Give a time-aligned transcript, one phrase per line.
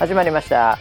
[0.00, 0.78] 始まりました。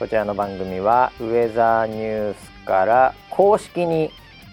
[0.00, 4.10] こちらの番組はウェザーニュースから公式に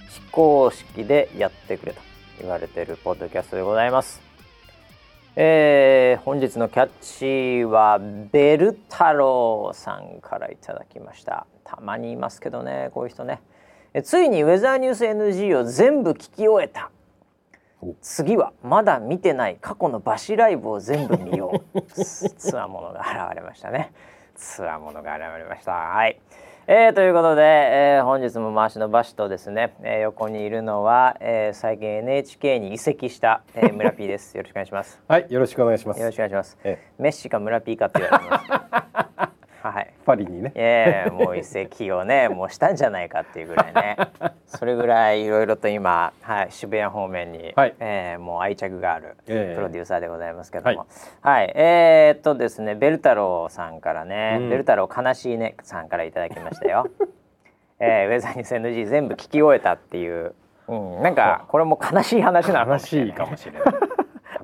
[0.08, 2.02] 非公式でやってくれと
[2.40, 4.22] 言われているポッドキャストでございます。
[5.36, 8.00] えー、本日のキャッチは
[8.32, 11.48] ベル太郎さんからいただきました。
[11.64, 13.42] たまにいますけどねこういう人ね。
[14.04, 16.92] ついにウェザーニュース NG を全部聞き終えた。
[18.02, 21.82] 次はまだ見てない過去のバシライブを全部見よう。
[21.92, 23.92] つわものが現れましたね。
[24.36, 25.72] つわものが現れました。
[25.72, 26.20] はい。
[26.70, 34.36] えー、ということで、えー、本日も回しのバシとですね、えー、横にいるのは、えー、最近 NHK に移籍した、えー、村 P です。
[34.36, 35.02] よろしくお願いします。
[35.08, 36.00] はいよろしくお願いします。
[36.02, 36.80] よろしくお願いします、え。
[36.98, 38.40] メッシか村 P かって言われてま
[39.30, 39.32] す
[39.72, 40.52] はい、パリにね。
[40.56, 43.98] ええもう移籍をね もうしたんじゃないかっていうぐらいね
[44.46, 50.88] それぐらいいろいろと今、はい、渋谷方面に、はい、えー、もう愛着があるプロデューサーでございますけども、
[51.22, 56.88] はい、はい、えー、っとですねベル太郎さんからね、うん、ベル太郎悲しいねさんからいただきましたよ。
[57.80, 60.34] えー、ウェザーニュース NG 全部聞き終えたっていう、
[60.68, 63.10] うん、なんかこれも悲しい話なのかもしれない。
[63.10, 63.64] 悲しいかもしれない。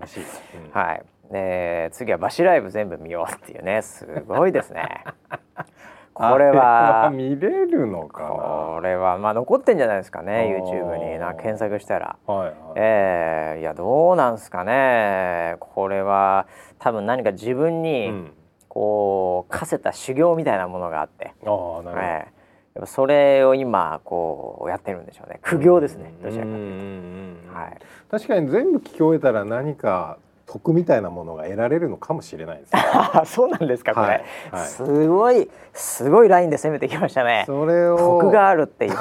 [0.02, 0.23] 悲しい。
[0.65, 1.03] うん、 はい。
[1.34, 3.81] えー、次はバシライブ全部見ようっていうね。
[3.81, 5.03] すごいですね。
[6.14, 8.28] これは見れるのか
[8.76, 11.17] これはまあ残ってんじゃないですかね YouTube に。
[11.17, 15.56] な検索したら、はいはい、えー、いやどうなんですかね。
[15.59, 16.45] これは
[16.78, 18.31] 多分何か自分に
[18.67, 22.44] こう課せた修行みたいなものがあって、うん、あなるほど、えー
[22.76, 25.39] やっぱそれを今こうやってるんでしょうね。
[25.43, 26.11] 苦行ですね。
[26.23, 27.77] どちらかというと、はい、
[28.10, 30.17] 確かに全部聞き終えたら何か
[30.53, 32.81] 得みたいなものが得られるのかもしれないです、ね、
[33.25, 37.45] そうなんですかこれ、はいはい、すごいすごいラインで攻めてきましたね。
[37.47, 38.93] それを得があるっていう。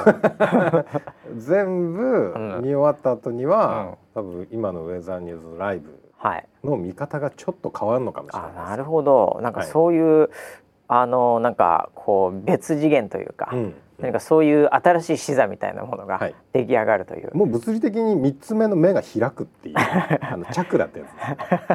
[1.36, 5.91] 全部見終わった後には、うん、多分今のウェザーニューズライブ
[6.64, 9.38] の見方がちょっと変わるのかもしれない、なるほど。
[9.42, 10.28] なんかそういう、はい、
[10.88, 16.20] あのなんかこう別次元というか、うん何かそういう新しい視座みたいなものが
[16.52, 21.06] 出来上がるという、はい、もう物理的に三つ目の目が開くっていう あのチャクラってや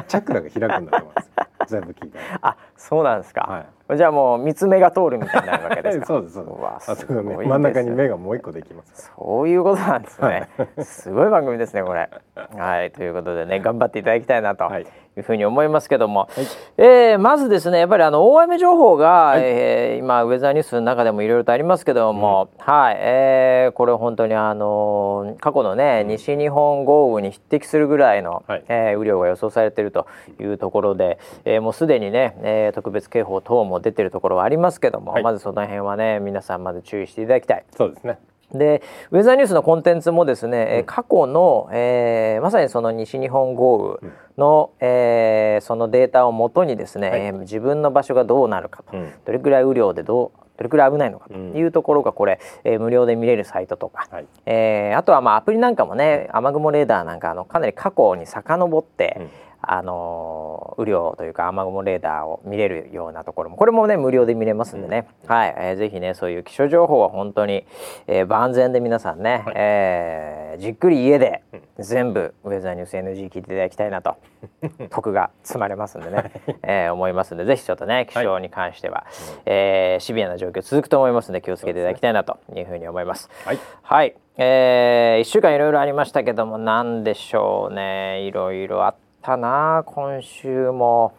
[0.04, 0.08] つ。
[0.08, 1.30] チャクラが開くんだと思います
[1.68, 3.40] 全部聞いたあそうなんですか、
[3.88, 3.96] はい。
[3.96, 6.06] じゃあもう三つ目が通るみたいなわけですか。
[6.06, 6.50] そうですそうで
[6.80, 6.90] す。
[6.90, 9.12] あそね真ん中に目がもう一個できます。
[9.16, 10.48] そういうことなんですね。
[10.84, 12.08] すごい番組ですねこれ。
[12.56, 14.64] はいということでね頑張っていただきたいなと。
[14.78, 14.86] い
[15.20, 16.46] うふうに思いますけども、はい、
[16.78, 30.06] えー、まずですねやっぱりあの大雨情報が、はい、えー、今ウェザーニュースの中でもいろいろとありますけども、うん、はい、えー、これ本当にあの過去のね西日本豪雨に匹敵するぐらいの、はい、えー、雨量が予想されていると
[30.40, 37.64] いうところで、えー、もうすでにね、えー、特別警報等も出てるところはありますけども、はい、まずその辺はね皆さんまず注意していただきたい。
[37.76, 38.18] そうですね。
[38.52, 44.12] でウェザーニュースのコンテンツもですね、うん、過去の、えー、まさにその西日本豪雨の、うん、
[44.80, 59.28] えー、そのデータをもとにですね、はい、自分の場所がどうなるかと、うん、どれくらい雨量でどうどれくらい危ないのかというところがこれ、えー、無料で見れるサイトとか、はい、えー、あとはまあアプリなんかもね雨雲レーダーなんかあのかなり過去に遡って、
[59.70, 67.66] あの雨量というか雨雲レーダーを見れるようなところもこれもね無料で見れますんでね、うん、はい、えー、ぜひねそういう気象情報は本当に、
[68.06, 71.42] えー、万全で皆さんね、はい、えー、じっくり家で
[71.78, 74.16] 全部ウェザーニュース NG 聞いていただきたいなと
[74.88, 83.28] 徳が積まれますんでね、えー、思いますんでぜひちょっとね気象に関しては、はい、えー、シビアな状況続くと思いますので気をつけていただきたいなというふうに思います。
[83.44, 84.14] はい、はい。
[84.40, 88.20] えー、1週間いろいろありましたけども何でしょうね。
[88.20, 91.12] いろいろあってたな今週も。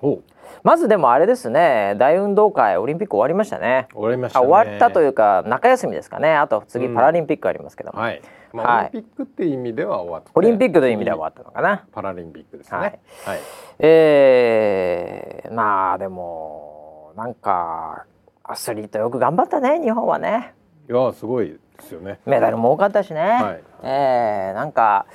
[0.64, 3.88] まずでもあれですね大運動会オリンピック終わりましたね。
[3.94, 6.36] 終わりました、ね、終わったというか中休みですかね。
[6.36, 11.86] あと次パラリンピックありますけども、うん、はい、まあ、オリンピックっていう意味では終わった、オリンピックという意味では終わったのかな。
[11.92, 12.78] パラリンピックですね。
[12.78, 13.40] はい、はい、
[13.80, 18.06] えー、まあでもなんか
[18.44, 20.56] アスリートよく頑張ったね日本はね。
[20.90, 22.20] いやすごいですよね。
[22.26, 25.06] メダルも多かったしね、はい、えー、なんか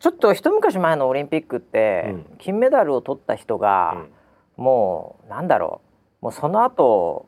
[0.00, 4.06] ちょっと一昔前のオリンピックって、金メダルを取った人が、
[4.56, 5.80] もうなんだろ
[6.20, 6.24] う。
[6.26, 7.26] もうその後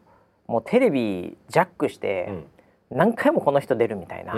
[0.51, 2.29] もうテレビジャックして、
[2.91, 4.35] 何回もこの人出るみたいな、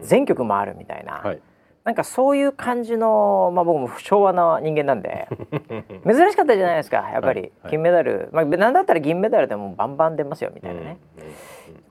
[0.00, 1.40] 全曲もあるみたいな、はい、
[1.84, 5.28] なんかそういう感じの、まあ、僕も昭和な人間なんで
[6.06, 10.96] 珍しかったじゃないですかやっぱり、金メダル、まあ、何だったら銀メダルでもバンバン出ますよみたいなね、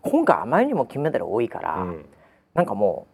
[0.02, 2.06] 今回あまりにも金メダル多いから、うん、
[2.56, 3.13] なんかもう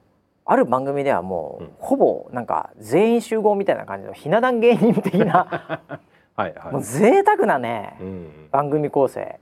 [0.52, 5.84] ある番組ではもう、うん、ほぼなんか全員集合みたいな感じのひな壇芸人的な
[6.36, 9.40] はい、はい、もう贅沢なね、うん、番組構成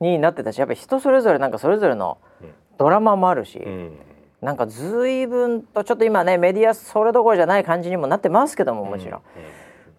[0.00, 2.18] になってたしやっぱり人それぞれなんかそれぞれの
[2.76, 3.98] ドラマもあるし、うん、
[4.40, 9.20] なんか随分とちょっと今ねメディアそれどころじゃない感じにもなってますけどももちろん。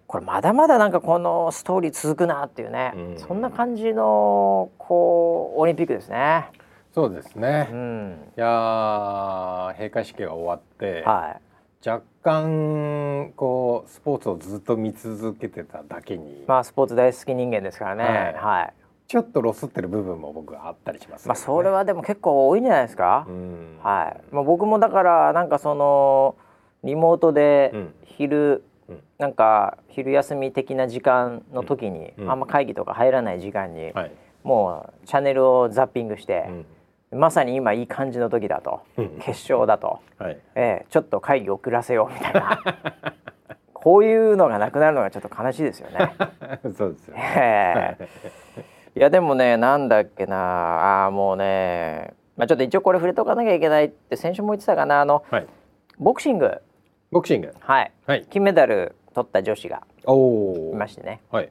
[0.08, 6.50] これまだまだなんかこのストーリー続くなっていうね、うん、そんな感じのこうオリンピックですね。
[6.94, 7.70] そうですね。
[7.72, 11.38] うん、いや閉会式が終わって、は
[11.86, 18.04] い、若干こうスポーツをずっと見続けてただけに、まあスポーツ大好き人間ですからね。
[18.04, 18.34] はい。
[18.34, 18.74] はい、
[19.08, 23.26] ちょっとロスってる部分も僕はあったりします、ね、まあそれはでも結構多いんじゃないですか？
[23.30, 24.22] うん、はい。
[24.34, 26.36] まあ僕もだからなんかその
[26.84, 27.72] リモートで
[28.04, 34.12] 昼、うん、なんか昼休み的な時間の時に、うん、あんま会議とか入らない時間に、はい、
[34.44, 36.50] もうチャンネルをザッピングして。
[37.12, 42.60] うんまさに今いい感じの時だと、うん、決勝だと、はい、えー、ちょっと会議遅らせようみたいな。
[43.74, 46.14] こういうのがなくなるのがちょっと悲しいですよね。
[46.76, 49.02] そうですよ、ね、えー、い。
[49.02, 51.06] やでもねなんだっけな。
[51.06, 55.00] あもうね、まあ、ちょっと一応これ触れとかなきゃいけないって先週も言ってたかな。
[55.00, 55.48] あの、はい、
[55.98, 56.62] ボクシング。
[57.10, 57.56] ボクシング。
[57.60, 61.22] はい、はい、金メダル取った女子がいましてね。
[61.32, 61.50] はい、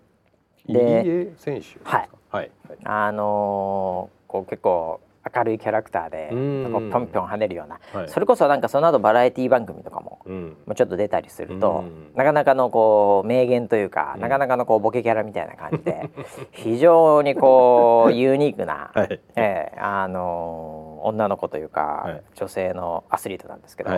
[0.68, 2.50] で選手はい、はい、
[2.84, 5.00] あのー、こう結構
[5.34, 11.84] 明るいキャラクターでこうぴょんぴょん跳ねるような、はい、それこそなんかその後バラエティー番組とかも,、もうちょっと出たりすると、
[12.14, 16.10] なかなかのこう名言というか、なかなかのこうボケキャラみたいな感じで
[16.52, 23.90] 非常にこうユニークな、 はい、えー、あのー、女の子というか、はい、女性のアスリートなんですけど、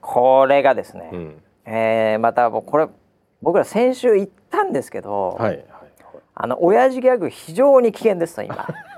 [0.00, 2.88] これがですね、うん、えー、またこれ
[3.42, 5.50] 僕ら先週行ったんですけど、はい。
[5.50, 5.64] はい、
[6.34, 8.66] あの親父ギャグ非常に危険ですと今。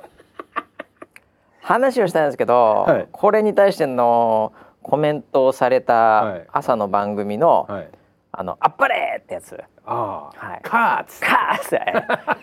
[1.69, 7.89] 話をしたんですけど、はい、これに対してのコメントをされた朝の番組の「はい、
[8.33, 9.63] あのあっぱれ!」ってやつ。
[9.85, 11.21] あ、はい、カーツ。
[11.21, 11.79] カーツ。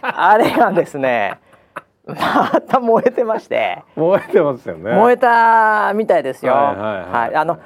[0.03, 1.39] あれがですね
[2.05, 3.83] また燃えてまして。
[3.95, 4.91] 燃えてますよね。
[4.93, 6.53] 燃えたみたいですよ。
[6.53, 7.59] はいあのあっ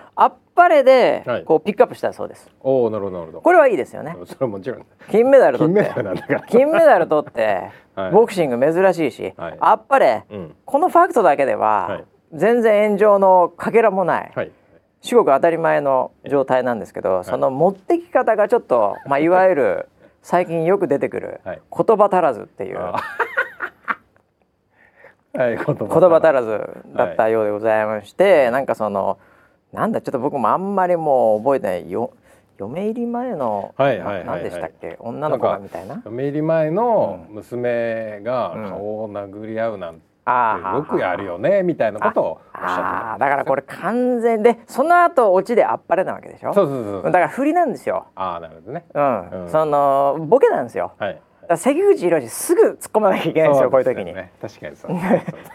[0.59, 3.41] ぱれでこうピックアップしたそうです、おおなるほどなるほど。
[3.41, 4.17] これはいいですよね。
[4.27, 5.89] それもちろん金メダル取って。
[6.49, 7.69] 金メダル取って
[8.11, 12.01] ボクシング珍しいし、はい、あっぱれ、うん、このファクトだけでは、
[12.33, 14.51] 全然炎上のかけらもない、はい、
[14.99, 19.89] 至極当たり前の状態なんですけど、その持ってき方がちょっと、まあ、いわゆる
[20.21, 22.79] 最近よく出てくる言葉足らずっていう。
[25.31, 29.19] はい、言葉足らずだったようでございまして、はい、なんかその
[29.73, 32.11] なんだちょっと僕もあんまりもう覚えてないよ
[32.57, 34.97] 嫁入り前の、何でしたっけ？
[34.99, 36.01] 女の子がみたいな？
[36.03, 40.01] 嫁入り前の娘が顔を殴り合うなんて、
[40.75, 46.53] よくやるよねみたいなことをおっしゃってだからこれ完全でその後オチであっぱれなわけでしょ？
[46.53, 48.07] そうそうそうだから振りなんですよ。
[48.15, 48.83] ああなるほどね。
[48.93, 51.21] うん、うん、そのボケなんですよ、はい。
[51.55, 54.13] 関口宏すぐ突っ込まなきゃいけないんですよ、こういう時に。
[54.13, 54.91] 確かにそう。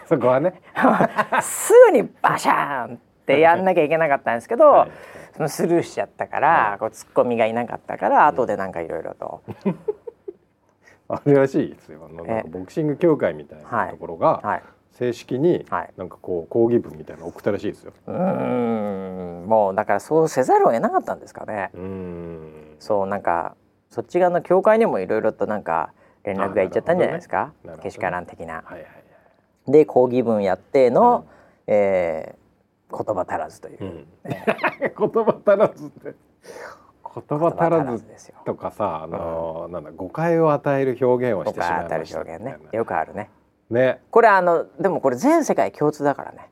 [0.07, 0.59] そこはね。
[1.41, 4.91] すぐにバシャーンってやんなきゃいけなかったんですけど、はい、
[5.35, 9.41] そのスルーしちゃったから、はい、こうツッコミがいなかったから、後でなんかいろいろと。
[11.07, 12.09] あれらしいですよ。
[12.09, 15.65] なんかボクシング協会みたいなところが、はい、正式に
[15.97, 17.93] なんかこう抗議文みたいなの送ったらしいですよ。
[18.07, 19.45] うん。
[19.45, 21.69] もうだからそうせざるを得なかったんですかね。
[21.73, 22.75] うん。
[22.79, 23.55] そうなんか
[23.89, 25.91] そっち側の協会にもいろいろとなんか
[26.23, 28.55] 連絡がいっちゃったんじゃないですか、ね、けしからん的な。
[28.55, 28.87] はいはいは
[29.67, 31.25] い、で抗議文やっての、
[31.67, 32.44] うん、えー、
[32.91, 33.83] 言葉足らずという。
[33.83, 36.15] うん、言葉足らずって
[37.29, 38.05] 言葉足らず
[38.45, 43.29] とかさあの、うん、なんだ誤解を与える表現をしてしまいました表現ねよくあるね。
[43.69, 44.01] ね。
[44.11, 46.49] これあのでもこれ全世界共通だからね。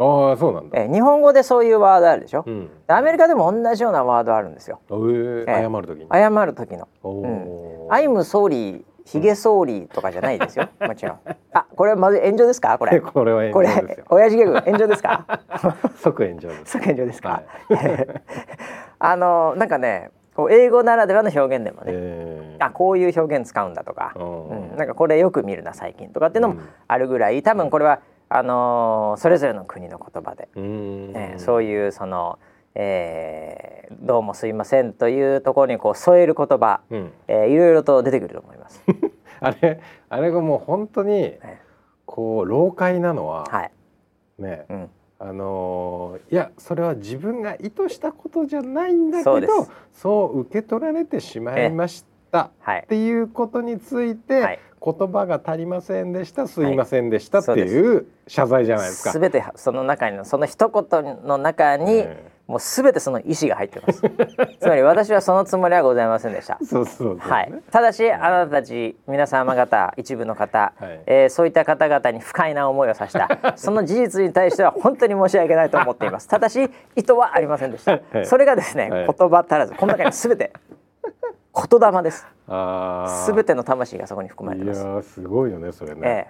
[0.00, 0.80] ああそうなんだ。
[0.80, 2.44] え日本語でそういうワードあるでしょ。
[2.46, 4.80] うん、アメリカでも同じようなワードあるんですよ。
[4.88, 6.08] えー、謝る時に。
[6.12, 6.88] 謝る時の。
[7.02, 7.92] うん。
[7.92, 10.68] アイムソーリーひげ総理とかじゃないですよ。
[10.80, 11.18] もちろん。
[11.54, 12.76] あ、これまず炎上ですか？
[12.76, 13.00] これ。
[13.00, 14.06] これは炎上ですよ。
[14.10, 15.24] 親父ギャグ炎上ですか？
[15.96, 16.72] 即炎上です。
[16.72, 17.28] 即炎上ですか？
[17.30, 18.06] はい、
[19.00, 24.22] あのなんかね、こう英語ならではの表現でもね、えー、あこういう表現使うんだとか、う
[24.74, 32.38] ん、なんかこれよく見るな最近とかっていうのもあるぐらい、多分これはあのー、それぞれの国の言葉で、えー、そういうその。
[32.74, 38.82] えー、どうもすいませんというところにこう添える言葉、うん、えー、いろいろと出てくると思います。
[39.40, 41.38] あれあれがもう本当に
[42.04, 43.72] こう老快なのは、はい、
[44.38, 59.12] ね、うん、あのー、いやそれは自分が意図したことじゃないんだけどそう受け取られてしまいましたっていうことについて、はい、言葉が足りませんでしたすいませんでした、っていう謝罪じゃないですか。
[59.12, 62.06] すべてその中にその一言の中に、
[62.48, 64.00] もうすべてその意思が入ってます。
[64.58, 66.58] つまり私はそのつもりはございませんでした。
[66.64, 67.52] そうそう、ね、はい。
[67.70, 76.26] ただし、あなたたち皆様方一部の方、はい、えー、そういった方々に不快な思いをさせた その事実に対しては本当に申し訳ないと思っています。
[76.26, 77.92] ただし意図はありませんでした。
[77.92, 80.50] はい、それがですね、はい、言葉足らずこの中にすべて
[81.54, 82.26] 言霊です。
[83.24, 84.82] すべての魂がそこに含まれてます。
[84.82, 86.26] いやすごいよねそれね、え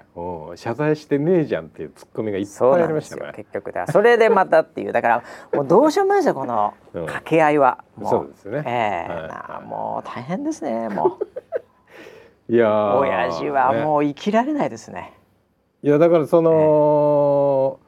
[0.52, 3.32] え、謝罪してねえじゃんっていうツッコミがいっぱいありましたね。
[3.36, 7.84] 結局だそれでまたっていうだからもうどうしようもないですよこの 掛け合いは。
[8.00, 8.62] うん、そうですね。
[8.66, 11.24] ええーはい、もう大変ですねもう。
[12.52, 15.12] いや親父はもう生きられないですね。
[15.82, 17.78] いやだからその、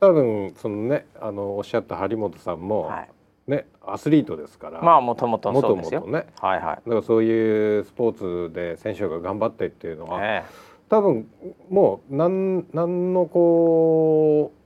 [0.00, 3.08] えー、多分そのねあのおっしゃった張本さんも、はい、
[3.46, 6.06] ねアスリートですからまあもともとそうですよ。
[6.06, 10.44] ね、はいはい、だからそういうスポーツで選手が頑張ってっていうのは、え
[10.88, 11.28] 多分
[11.70, 14.64] もうなんなんのこう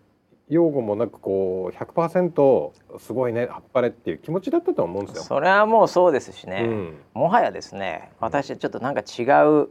[0.52, 5.22] 用語もなくこう100%すごいねあっぱれっていう気持ちだったと思うんですよ。
[5.22, 9.68] それはもうそうですしね、うん、もはやですね私ちょっとなんか違う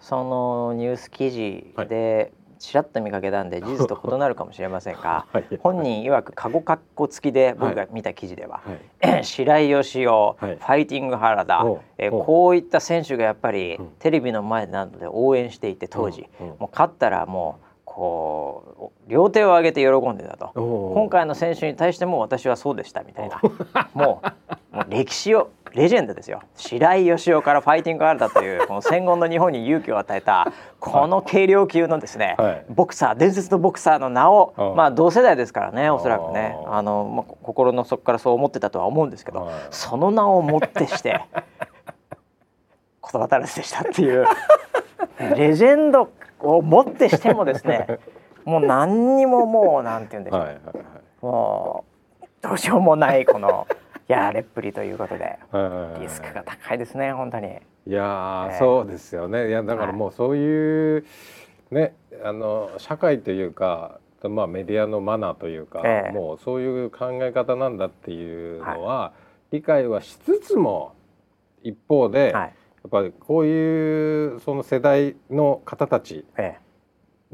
[0.00, 8.60] そのニュース記事で、ちらっと見かけたんで事実と異なるかもしれませんが、 はい、本人曰くカゴカッコ付きで僕が見た記事では、
[9.02, 11.64] はい、 白井義雄、はい、ファイティング原田、
[11.98, 20.50] えこういった選手がやっぱりテレビの前などで応援していて当時、もう勝ったらもうこう両手を上げて喜んでたと。
[20.54, 23.40] 今回の選手に対しても私はそうでしたみたいな。
[23.94, 24.46] もう
[24.76, 26.40] もう歴史をレジェンドですよ。
[26.54, 36.56] 白井義雄からファイティングアルタという この戦後の日本に勇気を与えたこの軽量級のですね、はい、ボクサー伝説のボクサーの名を、まあ同世代ですからねおそらくね。
[36.66, 44.26] あの、まあ、心の底からそう思ってたとは思うんですけど、その名をもってして 言葉足らずでしたっていう。
[45.36, 46.08] レジェンド
[46.40, 47.86] をもってしてもですね
[48.44, 50.76] もう何にももうなんて言うんでしょう、はいはいはい、
[51.22, 51.84] も
[52.22, 53.66] うどうしようもないこの。
[54.08, 55.38] やれっぷりということで、
[56.00, 57.48] リスクが高いですね本当に。
[57.48, 59.48] いや、えー、そうですよね。
[59.48, 61.04] いやだからもうそういう、
[61.70, 69.12] ねあの社会というかまあメディアのマナーというか、えー、もうそういう考え方なんだっていうのは、は
[69.52, 70.94] い、理解はしつつも
[71.62, 72.48] 一方で、はい、や
[72.86, 76.58] っぱりこういうその世代の方たち、え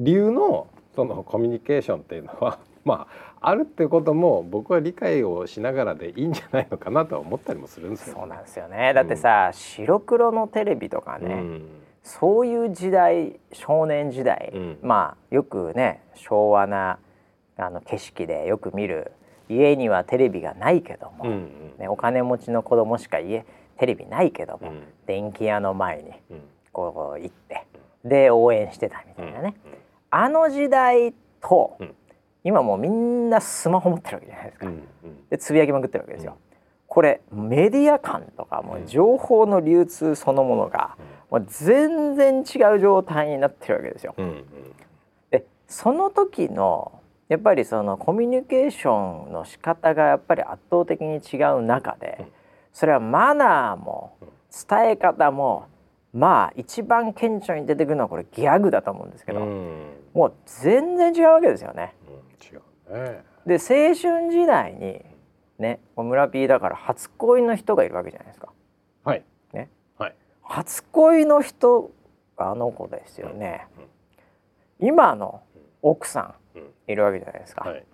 [0.01, 3.07] ー、流のそのコミュニケーションっていうのはま
[3.41, 8.93] ああるってことも僕は理解をしながらでいいんじゃないのかなと思ったりもするんですよ、そうなんですよね。
[8.95, 11.69] だってさ、うん、白黒のテレビとかね、うん、
[12.03, 16.99] そういう時代少年時代、うん、まあよくね昭和な
[17.57, 19.13] あの景色でよく見る
[19.49, 23.45] 家にはテレビがないけども、うんうん、ね、お金持ちの子供しか家
[23.79, 24.73] テレビないけども、
[25.07, 26.13] 電気屋の前に
[26.73, 27.67] こう行って
[28.05, 29.55] で応援してたみたいなね、
[30.11, 31.77] あの時代と、
[32.45, 36.39] 今もうみんなスマホ持ってるわけじゃないですか、うんうん、でつぶやきまくってるわけですよ、うん、
[36.87, 40.97] これメディア間とかもう情報の流通そのものが、
[41.31, 44.45] もう全然違う状態になってるわけですよ、うんうん、
[45.31, 52.27] でその時のやっぱりそのコミュニケーションの仕方がやっぱり圧倒的に違う中で
[52.73, 54.17] それはマナーも
[54.69, 55.67] 伝え方も
[56.13, 59.41] まあ一番顕著に出てくるのはこれギャグだと思うんですけど、
[60.13, 61.95] もう全然違うわけですよね。
[63.47, 65.01] で青春時代に
[65.59, 68.53] ね村 P だから初恋の人がいるわけじゃないですか。
[69.05, 69.25] はい。
[69.53, 69.71] ね。
[69.99, 70.15] はい。
[70.43, 71.91] 初恋の人
[72.37, 73.67] あの子ですよね。
[74.81, 75.43] うん、今の
[75.81, 77.69] 奥さんいるわけじゃないですか。
[77.69, 77.85] はい、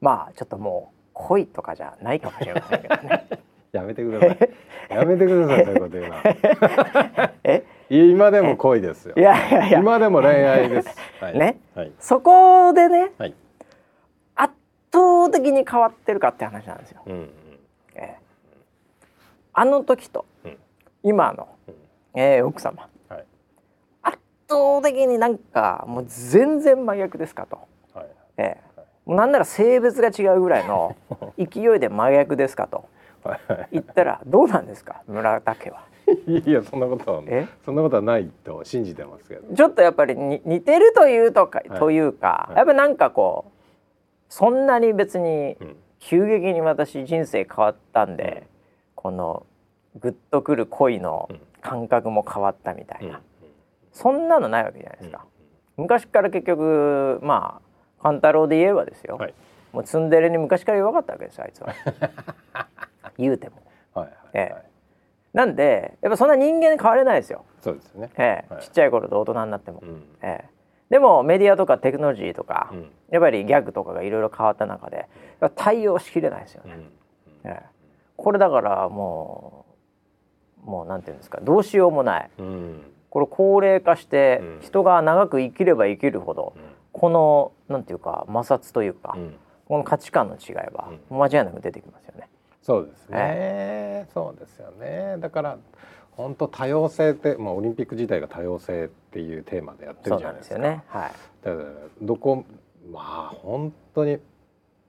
[0.00, 3.26] まあちょっともう恋とかじゃないかもしれませんけどね。
[3.70, 4.50] やめてください。
[4.88, 6.22] やめてくださいそういうこと言うな。
[7.44, 7.64] え？
[7.90, 9.14] 今でも恋ですよ。
[9.16, 9.78] いやいやいや。
[9.80, 10.88] 今でも恋愛です。
[11.20, 11.92] はい、ね、はい。
[11.98, 13.34] そこでね、はい、
[14.98, 17.02] 倒的に変わってるかって話なんですよ。
[17.06, 17.30] うんうん、
[17.94, 19.06] えー、
[19.52, 20.24] あの時と
[21.02, 21.74] 今の、うん、
[22.14, 23.24] えー、奥様、はい、
[24.02, 27.58] 圧倒的になんかもう全然真逆ですかと。
[27.94, 28.06] はい
[28.38, 30.96] えー、なんなら性別が違うぐらいの
[31.38, 32.88] 勢いで真逆ですかと。
[33.70, 35.02] 言ったらどうなんですか？
[35.06, 35.84] 村田家は。
[36.26, 37.22] いやそんなことは
[37.64, 39.54] そんなことはないと信じてますけど。
[39.54, 43.57] ちょっとやっぱり似てるというとか、はい、というか、はい、やっぱなんかこう
[44.28, 45.56] そんなに別に
[46.00, 48.46] 急激に私人生変わったんで、
[48.94, 49.46] この
[49.96, 51.28] グッとくる恋の
[51.60, 53.20] 感覚も変わったみたいな、
[53.92, 55.24] そんなのないわけじゃないですか。
[55.76, 57.60] 昔から結局ま
[57.98, 59.34] あ勘太郎で言えばですよ、はい、
[59.72, 61.74] もうツンデレに昔から弱かったわけですあいつは。
[63.18, 63.56] 言うても。
[63.94, 64.64] はいはい、ええ、
[65.32, 67.44] なんでやっぱそんな人間に変われないですよ。
[67.60, 68.10] そうですね。
[68.16, 69.80] ええ、はい、ちっちゃい頃と大人になっても。
[69.82, 70.48] うん、ええ、
[70.90, 75.06] でもメディアとかテクノロジーとか、うん、やっぱりギャグとかがいろいろ変わった中で
[75.56, 76.74] 対応しきれないですよね。
[76.74, 77.66] うん、ええ、
[78.16, 79.66] これだからも
[80.64, 86.54] うもうなんていうんですかどうしようもない、うん、これ高齢化して人が長く生きれば生きるほど、
[86.92, 89.16] このなんていうか摩擦というか、
[89.66, 92.28] この価値観の違いは間違いなく出てきますよね。
[92.62, 95.16] そうですね、えー、そうですよね。
[95.18, 95.58] だから
[96.18, 100.56] 本当多様性って、まあ、オリンピック自体が多様性っていうテーマでやってるじゃないですか。
[100.56, 100.82] すね。
[100.88, 101.12] はい、
[101.44, 101.68] だから
[102.02, 102.44] どこ
[102.92, 104.18] まあ本当に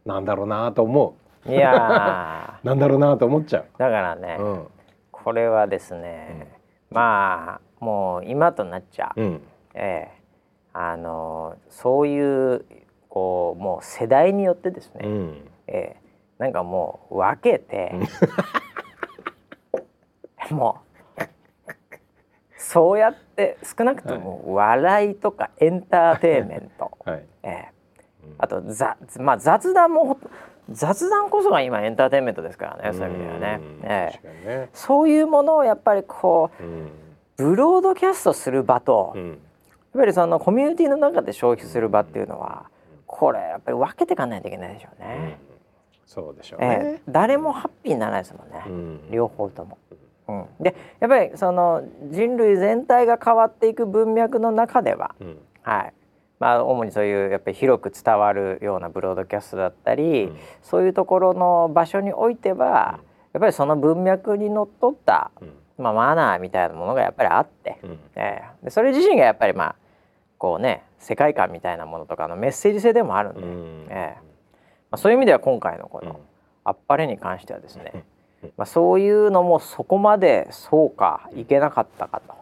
[0.05, 1.51] なんだろうなと思う。
[1.51, 3.65] いや なんだろうなと思っちゃう。
[3.77, 4.67] だからね、うん、
[5.12, 6.48] これはですね、
[6.89, 9.41] うん、まあもう今となっちゃう、うん、
[9.75, 10.21] ええ
[10.74, 12.65] あのそういう
[13.07, 16.01] こうもう世代によってですね、うん、ええ
[16.39, 17.93] なんかもう分けて
[20.50, 20.88] もう
[22.59, 27.71] そうやって少なくとも笑いとかエンターテインメント、 はい、ええ。
[28.37, 30.19] あとざ、まあ、雑談も
[30.69, 34.47] 雑談こそが今エンターテインメントですからねそういう意味ではね,、ええ。
[34.47, 36.63] ね、そういうものをやっぱりこう、
[37.41, 39.25] ブロードキャストする場と、やっ
[39.93, 42.65] ぱりそのコミュニティの中で消費する場っていうのは、
[43.07, 45.39] これやっぱり分けていかないといけないでしょうね。
[46.09, 49.77] そうでしょうね、えー、誰もハッピーにならないですもんね、うん、両方とも。
[50.59, 55.93] うん、でやっぱりその人類全体が変わっていく文脈の中では、うん、はい。
[56.39, 63.01] まあ、主にそういうやっぱり広く伝わるようなブロードキャストだったり、うん、そういうところの場所においては、
[63.33, 65.31] やっぱりその文脈にのっとった、
[65.77, 69.75] まあ、マナーみたいなものがやっぱりあって、うん、えー、でそれ自身がやっぱりまあ
[70.38, 74.29] こうね世界観みたいなものとかのメッセージ性でもあるんで、うん、えー
[74.91, 76.19] まあ、そういう意味では今回のこの
[76.63, 78.03] 「あっぱれ」に関してはですね、
[78.58, 82.39] まあ、そういうのもそこまでそうかいけなかったかと。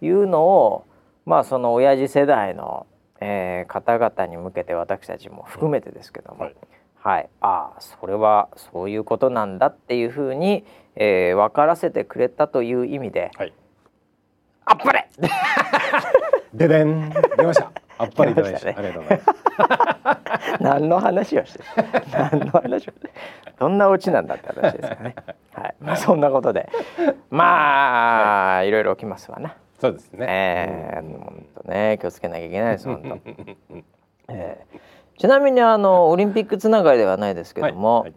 [0.00, 0.84] いうのを、
[1.26, 2.86] まあその親父世代の、
[3.20, 6.56] えー、方々に向けて私たちも含めてですけども、はい、
[6.94, 13.52] はい、ああそれはそういうことなんだっていうふうに、えー、分からせてくれたという意味で、はい、
[14.64, 15.08] あっぱれ！
[16.54, 17.10] ででん。
[17.36, 17.72] 出ました。
[17.98, 20.62] あっぱれいただきました、ね、ありがとうございます。
[20.62, 21.64] 何の話をして
[22.12, 22.92] 何の話を
[23.58, 25.14] どんなオチなんだって話ですかね。
[25.26, 25.36] はい
[25.88, 26.68] まあそんなことで。
[27.30, 29.56] まあ、はい、いろいろ起きますわな。
[29.80, 30.26] そうですね。
[30.28, 33.18] ええー、本当ね気をつけなきゃいけないです本当。
[34.32, 38.14] えー、ちなみにあのオリンピックつながりではないですけども、はいはい、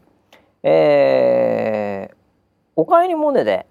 [0.63, 2.15] えー、
[2.75, 3.65] おかえりモネで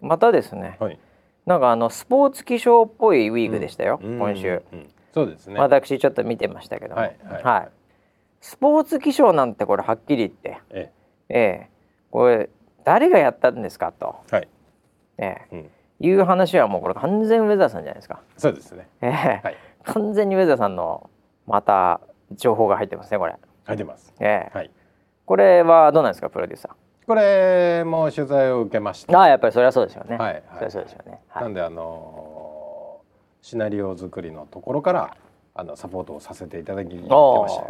[0.00, 0.98] またですね、はい、
[1.46, 5.58] なんかあのスポーツ気象っぽいウィークでしたよ、うん、今週、うん、そうですね。
[5.58, 7.42] 私ちょっと見てましたけどはい、はい。
[7.42, 7.68] はい、
[8.40, 10.58] スポーツ気象なんてこれはっきり言って。
[10.70, 10.92] え。
[11.30, 11.70] ええ。
[12.10, 12.48] これ
[12.84, 14.48] 誰がやったんですかと、はい。
[15.18, 15.70] ええ、うん、
[16.00, 18.20] いう話はもうこれ完全ウェザーさんじゃないですか。
[18.36, 19.10] そうですね、ええ。
[19.42, 21.10] はい、完全にウェザーさんの
[21.46, 22.00] また
[22.32, 23.36] 情報が入ってますねこれ。
[23.64, 24.56] 入ってます、ええ。
[24.56, 24.70] はい、
[25.24, 26.72] これはどうなんですかプロデューサー。
[27.06, 29.20] これも取材を受けました。
[29.20, 30.16] あやっぱりそれはそうですよね。
[30.16, 35.16] はい、はい、そうですよね、はい、なんであのー、シナリオ作りのところから
[35.54, 37.08] あのサポートをさせていただきまし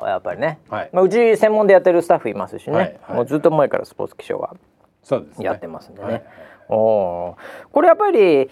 [0.00, 0.90] たやっぱりね、はい。
[0.92, 4.56] まあ、うち専門でやってるスタッフいますしね、はいはい、もうずっと前からスポーツ気象は
[5.38, 6.12] やってますんでね、はい。
[6.14, 6.24] はい、
[6.68, 7.36] お
[7.72, 8.50] これやっぱり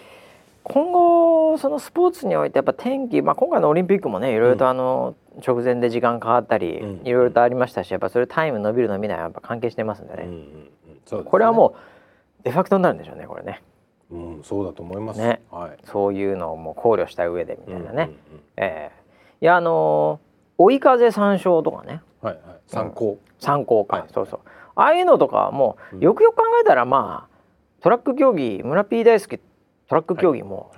[0.63, 10.23] 今後そのスポーツにおいてやっぱ天気、まあ、今回のオリンピックもねいろいろとあの、直前で時間変わったり、いろいろとありましたしやっぱそれタイム伸びる伸びないはやっぱ関係してますんでね。
[10.23, 10.29] うん。
[10.29, 10.37] うん。
[11.11, 11.23] うん、ね。
[11.25, 11.75] これはも
[12.39, 13.61] うデファクトになるんでしょうねこれね。
[14.11, 15.19] うん、そうだと思います。
[15.19, 17.91] ね、はい、そういうのをもう考慮した上でみたいなね。
[17.91, 18.13] うんうんうん、
[18.57, 18.91] ええ。
[19.41, 22.01] ー、いやあのー、追い風参照とかね。
[22.21, 22.43] はいはい。
[22.67, 23.11] 参考。
[23.11, 24.39] うん、参考か、はい、そうそう。
[24.75, 27.33] ああいうのとかもうよくよく考えたらまあ
[27.81, 29.39] トラック競技村 P 大好き
[29.87, 30.71] トラック競技も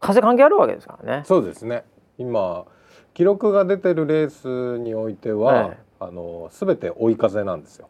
[0.00, 1.24] 風関係あるわけですからね。
[1.24, 1.84] そうですね。
[2.18, 2.64] 今
[3.14, 7.88] 記録が出てるレースにおいては、あの全て追い風なんですよ。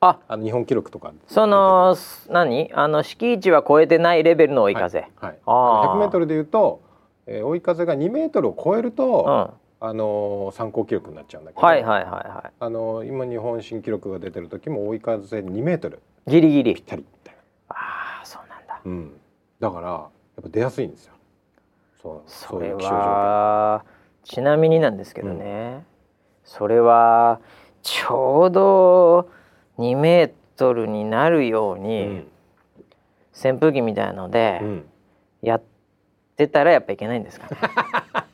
[0.00, 0.18] あ。
[0.26, 1.96] あの日本記録とかその
[2.28, 2.70] 何？
[2.74, 5.00] あの敷地は超えてないレベルの追い風。
[5.00, 5.10] はい。
[5.20, 6.80] はい、100メートルでいうと、
[7.26, 12.52] えー、追い風が2メートルを超えると、うん、あの参考記録になっちゃうんだけど、はいはいはいはい。
[12.58, 17.40] あの今日本新記録が出てる時も追い風2メートルギリギリぴったりみたいな。
[17.76, 18.80] ああそうなんだ。
[18.84, 19.12] うん。
[19.60, 19.98] だからや
[20.40, 21.14] っぱ出やすいんですよ。
[22.02, 23.84] そうそれは
[24.22, 25.82] ちなみになんですけどね、うん、
[26.44, 27.40] それは
[27.82, 29.30] ちょうど
[29.78, 32.26] 2メートルになるように、うん、
[33.32, 34.60] 扇風機みたいので、
[35.42, 35.62] やっ
[36.36, 37.56] てたらやっぱいけないんですかね。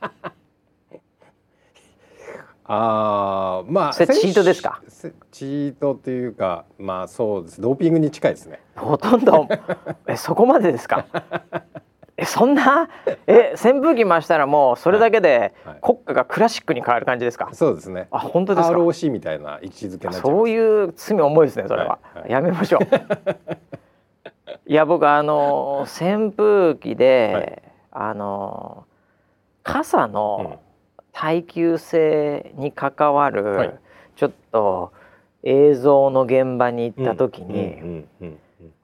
[2.66, 4.80] ああまあチートですか？
[5.30, 7.60] チートっていうかまあそうです。
[7.60, 8.60] ドーピングに近いですね。
[8.74, 9.46] ほとんど。
[10.08, 11.04] えそこまでですか？
[12.16, 12.88] えそんな？
[13.26, 18.08] え扇風機回したらもうそれだけで国家がクラシックに変わる感じですか、はいはい、そうですね。
[18.10, 22.86] あ本当ですか？ROC みたいな位置づけそういう罪重いですねそれは、はい、やめましょう。
[24.66, 24.72] い。
[24.74, 28.84] や僕あの 扇風機で、あの
[29.62, 30.60] 傘の
[31.14, 33.78] 耐久性に関わる、
[34.16, 34.92] ちょっと
[35.44, 38.04] 映像の現場に行った時に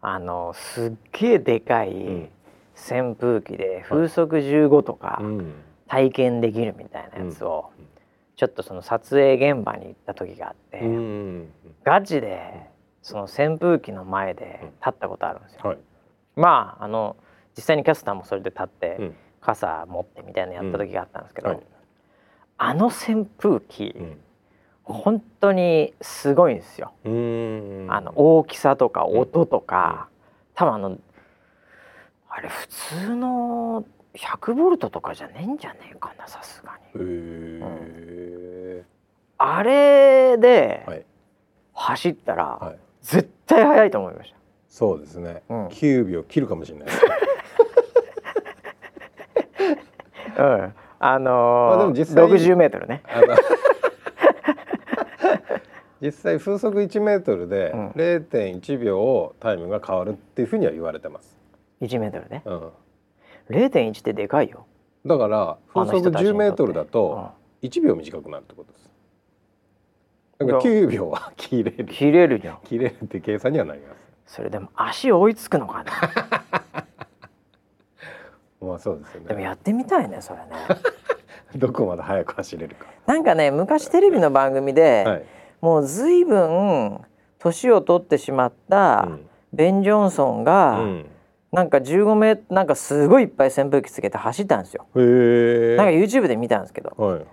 [0.00, 2.30] あのすっげえでかい
[2.74, 5.20] 扇風機で風速15とか
[5.88, 7.70] 体験できるみたいなやつを
[8.36, 10.80] ちょっとその撮影現場に行った時があって
[11.84, 12.70] ガチで
[13.02, 15.76] その扇風機の前で立ったことあるんですよ。
[16.36, 17.16] まああの
[17.56, 21.62] 実際にキャスターもそれで立って、傘持ってみたいなやった時があったんですけど、
[22.62, 23.94] あの扇風機、
[24.84, 26.92] 本当にすごいんですよ。
[27.04, 30.10] あの大きさとか音とか、
[30.54, 30.98] 多分あの
[32.28, 38.84] あれ普通の100ボルトとかじゃねえんじゃねえかなさすがに、うん、
[39.38, 41.06] あれで
[41.72, 44.36] 走ったら、はい、絶対速いと思いました。
[44.68, 46.88] そうですね、うん、9秒切るかもしれない。
[50.36, 53.02] うんあのー、まあ、でも実際60メートルね
[56.00, 61.36] 実際風速1メートルで0.1秒タイムが変わるっていうふうには言われてます。
[61.82, 62.42] 1メートルね。
[62.46, 62.70] うん。
[63.50, 64.66] 0.1ってでかいよ。
[65.04, 67.30] だから風速10メートルだと
[67.62, 68.90] 1秒短くなるってことです。
[70.38, 71.84] だから9秒は切れる。
[71.86, 72.58] 切れるじゃん。
[72.64, 73.94] 切れるって計算にはなりま
[74.26, 74.36] す。
[74.36, 76.59] それでも足追いつくのかな。
[78.60, 79.28] まあそうですよね。
[79.28, 80.46] でもやってみたいねそれね。
[81.56, 82.86] どこまで速く走れるか。
[83.06, 85.04] なんかね昔テレビの番組で。
[85.06, 85.22] はい
[85.60, 87.00] もう随分
[87.38, 89.08] 年を取ってしまった
[89.52, 91.06] ベン・ジョンソンが、うん、
[91.52, 94.86] なんか15メーなんかすごいいっぱい扇風機つけて走ったんですよ。
[94.94, 97.24] なんか YouTube で見たんですけど、はいはい、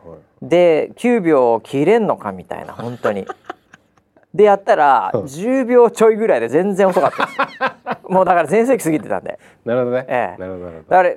[0.41, 3.25] で9秒切れんのかみたいな本当に。
[4.33, 8.07] でやったら10秒ちょいぐらいで全然遅かったです。
[8.11, 9.39] もうだから全盛期過ぎてたんで。
[9.65, 11.11] なるほどね、ええ、なるほどだから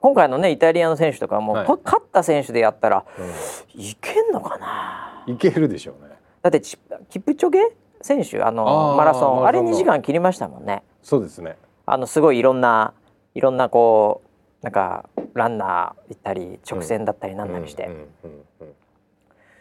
[0.00, 5.24] 今回のねイタリアの選手とかも、はい、勝った選手でやったら、うん、いけんのかな？
[5.26, 6.10] いけるでしょうね。
[6.42, 7.60] だってキプチョゲ
[8.02, 10.82] 選手あのマラソンあれ2時間切りましたもんね。
[11.02, 11.56] そうですね。
[11.86, 12.92] あのすごいいろんな
[13.34, 14.22] いろんなこ
[14.62, 17.90] うなんかランナー行ったり直線だったりなんなりして、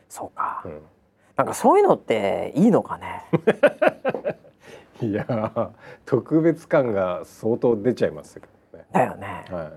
[0.07, 0.81] そうか、うん、
[1.35, 3.23] なんかそういうのっていいのかね？
[5.01, 5.71] いや
[6.05, 8.85] 特別感が相当出ちゃいますけどね。
[8.91, 9.71] だよね、はい、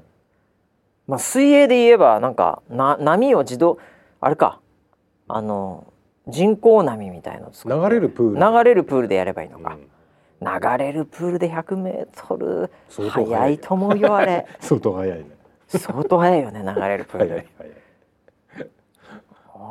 [1.06, 3.78] まあ水泳で言えばなんかな波を自動
[4.20, 4.60] あれか。
[5.28, 5.92] あの
[6.28, 8.58] 人工波みたいの流れるプール。
[8.58, 12.70] 流れるプールでやればいいのか、うん、流れるプールで100メートル。
[13.10, 13.58] 速い。
[13.58, 14.46] と思うよあれ。
[14.60, 15.26] 相当速いね。
[15.68, 17.46] 相当速いよね流れるプール。
[17.58, 17.62] あ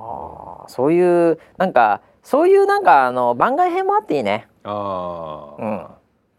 [0.05, 4.47] あそういうなんかそういうなんかあの番外編もあっていいね。
[4.63, 5.87] ああうん。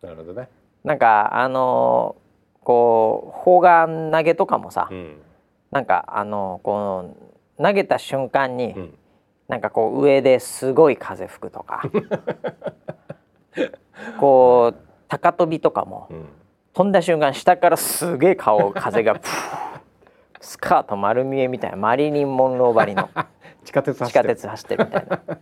[0.02, 0.48] なるほどね。
[0.84, 2.16] なんかあの
[2.62, 5.16] こう砲丸投げとかもさ、うん、
[5.70, 7.14] なんかあのこ
[7.58, 8.94] う投げた瞬間に、うん。
[9.48, 11.82] なんかこう上ですごい風吹くとか
[14.18, 14.76] こう
[15.08, 16.28] 高跳びとかも、うん、
[16.72, 19.22] 飛んだ瞬間下からすげえ顔風がプー
[20.40, 23.08] スカート丸見えみたいなマリリン・モンロー張りの
[23.66, 24.84] 地下鉄走ってる。
[24.84, 25.20] みたいな。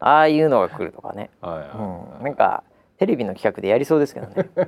[0.00, 1.60] ああいうのが来るとかね、はいはい。
[1.60, 1.70] はい
[2.18, 2.62] うん、なんか
[2.98, 4.48] テレビの企画でやりそうですけどね。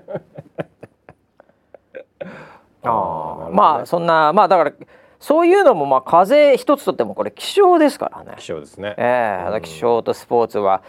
[2.82, 4.72] ああ、ね、まあそんなまあだから
[5.18, 8.34] そういうのもまあ風一つとってもこれ気象ですからね。
[8.38, 10.82] 気象ですね、えー、気象とスポーツは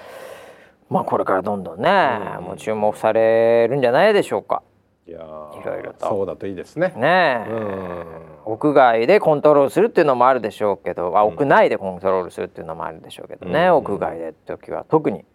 [0.90, 4.64] まあこれからどんどんね、うん、もう注目されるんじゃないでしょうか。
[5.08, 5.22] いやい
[5.66, 6.08] ろいろと。
[6.08, 6.94] そうだといいですね。
[6.96, 8.06] ねえ、うん、
[8.46, 15.26] 屋外でコントロールするっていうのもあるでしょうけど、あ屋内でコントロールするっていうのもあるでしょうけどね、うん、屋外で時は特に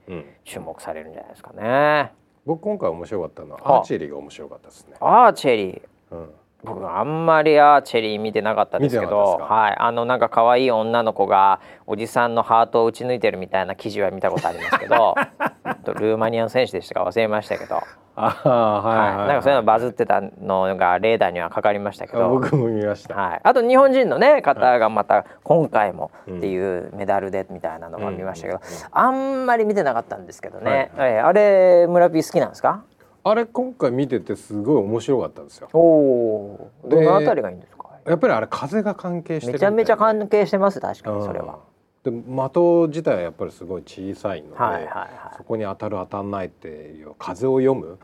[0.45, 2.13] 注目されるんじゃないですかね、
[2.45, 4.97] 僕今回面白かったのはアーチェリーが面白かったですね。
[5.01, 5.81] アーチェリー、
[6.13, 6.31] うん
[6.65, 9.77] 僕あんまりアーチェリー見てなかったですけどはい。
[9.79, 15.15] あのなんか可愛い女の子がおじさんのハートを打ち抜いてるみたいな記事は見たことありますけど
[15.95, 17.81] ルーマニアの選手でしたか忘れましたけど。
[18.19, 22.31] あはい、はい、なんかそういうのバズってたのがレーダーにはかかりましたけど。
[22.31, 32.85] 僕も見ました、はい、あと日本人のね方がまた今回もっていうメダルでみたいなのも見ましたけど、あんまり見てなかったんですけどね、はい、あれ村ピー好きなんですか？
[33.29, 35.69] あれ今回見ててすごい面白かったんですよ。
[35.73, 36.71] おお。
[36.89, 37.91] どのあたりがいいんですか？
[38.07, 41.59] やっぱりあれ風が関係してめちゃめちゃ関係してます確かにそれは。
[42.05, 47.99] で的自体はやっぱりすごい小さいので、はいはいはい、そこに当たる当たんないっていう風を読む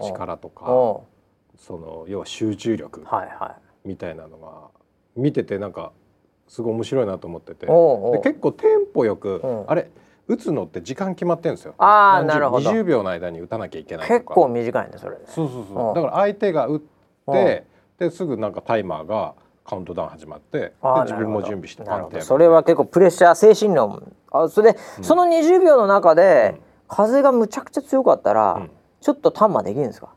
[0.00, 0.64] 力とか
[1.58, 3.04] その要は集中力
[3.84, 4.68] みたいなのが
[5.16, 5.92] 見ててなんか
[6.48, 7.66] すごい面白いなと思ってて。
[7.66, 7.72] で
[8.22, 9.90] 結構テンポよく、うん、あれ
[10.28, 11.74] 打つのって時間決まってんですよ。
[11.78, 12.70] ああなるほど。
[12.70, 15.94] 20秒の間に打たなきゃいけない結構短いねそれ、そうそうそう。
[15.94, 16.80] だから相手が打っ
[17.32, 17.66] て、
[17.98, 19.34] ですぐなんかタイマーが
[19.64, 24.12] カウントダウン始まって自分も準備してパンってそれは結構プレッシャー精神論。
[24.32, 30.10] あそれで、うん、その20秒の中で、うん、風がむちゃくちゃ強かったら、うん、ちょっとタンマできるんですか？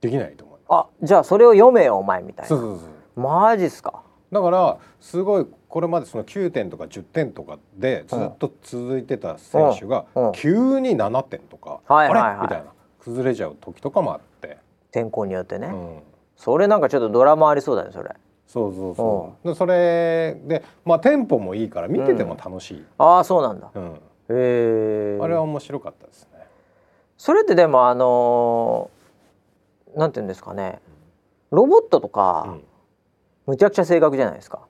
[0.00, 2.48] できないと思うあじゃあそれを読めよお前みたいな。
[2.48, 3.20] そうそうそう。
[3.20, 4.02] マジっすか？
[4.32, 10.04] だからすごいこれまでその9点とか10点とかでずっと続いてた選手が
[10.34, 12.72] 急に7点とか、あれ、みたいな。
[12.98, 14.58] 崩れちゃう時とかもあって。
[14.90, 15.72] 天候によってね、
[16.36, 18.10] それなんかちょっとドラマありそうだねそれ。
[18.48, 19.48] そうそうそう。
[19.48, 23.96] でそれでまあテンポもいいから見てても楽しい、ああそうなんだ、うん、へ
[24.30, 26.46] えあれは面白かったですね。
[27.16, 30.80] それってでもあのー、なんていうんですかね。
[31.52, 32.64] ロボットとか、うん、
[33.46, 34.66] むちゃくちゃ正確じゃないですか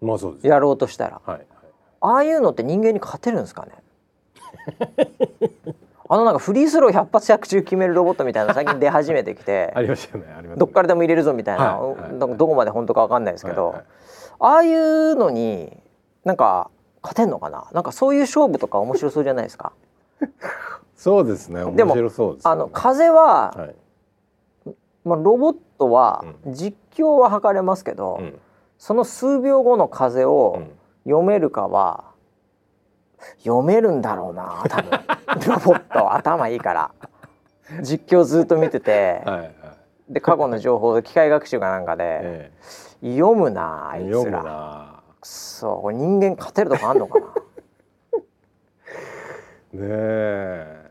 [0.00, 1.46] まあそうです、やろうとしたら、はいはい、
[2.00, 3.72] ああいうのって人間に勝てるんですかね？
[6.08, 9.72] あのなんかフリースロー100発100中決めるロボットみたいな最近出始めてきて。
[9.74, 13.84] ありましたよねありますどっからでも入れるぞみたいな、はいはい、どこまで本当かわかんないですけど、はいはい、
[14.38, 15.76] ああいうのに
[16.24, 16.70] なんか
[17.02, 17.66] 勝てんのかな？
[17.72, 19.72] なんかそういう勝負とか面白そうじゃないですか？
[20.94, 23.66] そうですね面白そうです、ね、あの風は、は
[24.66, 28.40] い、まあ、ロボットは実況は測れますけど、うん、
[28.78, 30.62] その数秒後の風を
[31.04, 32.04] 読めるかは、
[33.38, 34.90] 読めるんだろうな多分。
[35.48, 36.92] ロボット頭いいから。
[37.82, 39.54] 実況ずっと見てて、はいはい、
[40.14, 42.52] で過去の情報機械学習かなんかで、え
[43.02, 45.02] え、読むなあいつら。
[45.20, 47.26] くそこれ人間勝てるとこあんのかな？
[49.80, 50.86] ねえ。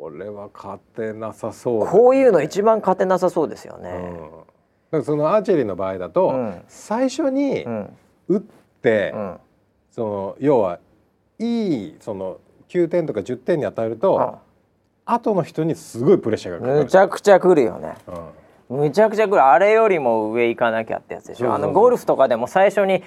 [0.00, 4.30] これは勝てなさそう、ね、こういうの一番勝てなさそうですよね、うん、
[5.04, 7.64] そのアーチェリーの場合だと、うん、最初に
[8.28, 8.40] 打っ
[8.82, 9.36] て、うん、
[9.90, 10.80] その要は
[11.38, 14.38] いいその9点とか10点に与えると、
[15.04, 16.78] 後の人にすごいプレッシャーがかかる。
[16.80, 17.94] むちゃくちゃくるよね、
[18.68, 19.42] うん、むちゃくちゃくる。
[19.42, 21.54] あれよりも上行かなきゃってやつでしょ。
[21.54, 23.02] あのゴルフとかでも最初に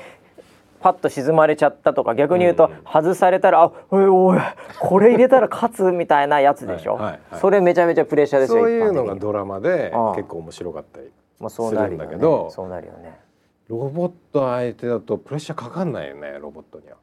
[0.82, 4.39] パッと沈まれちゃったとか逆に言うと外されたら、うん、あおいおい
[4.82, 11.08] これ入れたら勝つみたいなやつでしょ、はいはいはい、それめちゃめちゃプレッシャーですよそういうのがドラマで結構面白かったり
[11.50, 13.20] するんだけど、そうなるよね。
[13.68, 16.98] ロボット相手だとプレッシャーかかんないよねロボットには。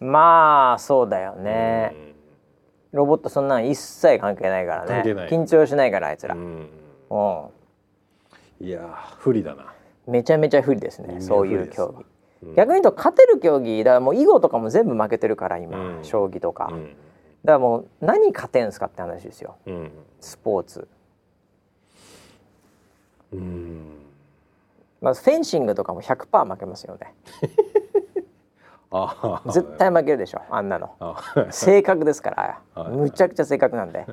[0.00, 1.94] まあそうだよね、
[2.92, 5.02] ロボットそんなん一切関係ないからね。
[5.30, 6.34] 緊張しないからあいつら。
[6.34, 6.68] うん。
[8.60, 8.80] いや
[9.18, 9.72] 不利だな。
[10.06, 11.94] めちゃめちゃ不利ですねそういう競
[12.42, 16.94] 技、うん、逆に言うと勝てる競技だからもう囲碁とかも全部負けてるから今、うん、将棋とか、うん、だか
[17.44, 19.56] らもう何勝てんすかって話ですよ、
[20.20, 20.80] スポーツ。
[20.80, 20.88] うん
[25.00, 27.14] まずフェンシングとかも100%負けますよね。
[29.46, 30.94] 絶対負けるでしょあんなの。
[31.50, 32.60] 正確ですから。
[32.90, 34.06] むちゃくちゃ正確なんで、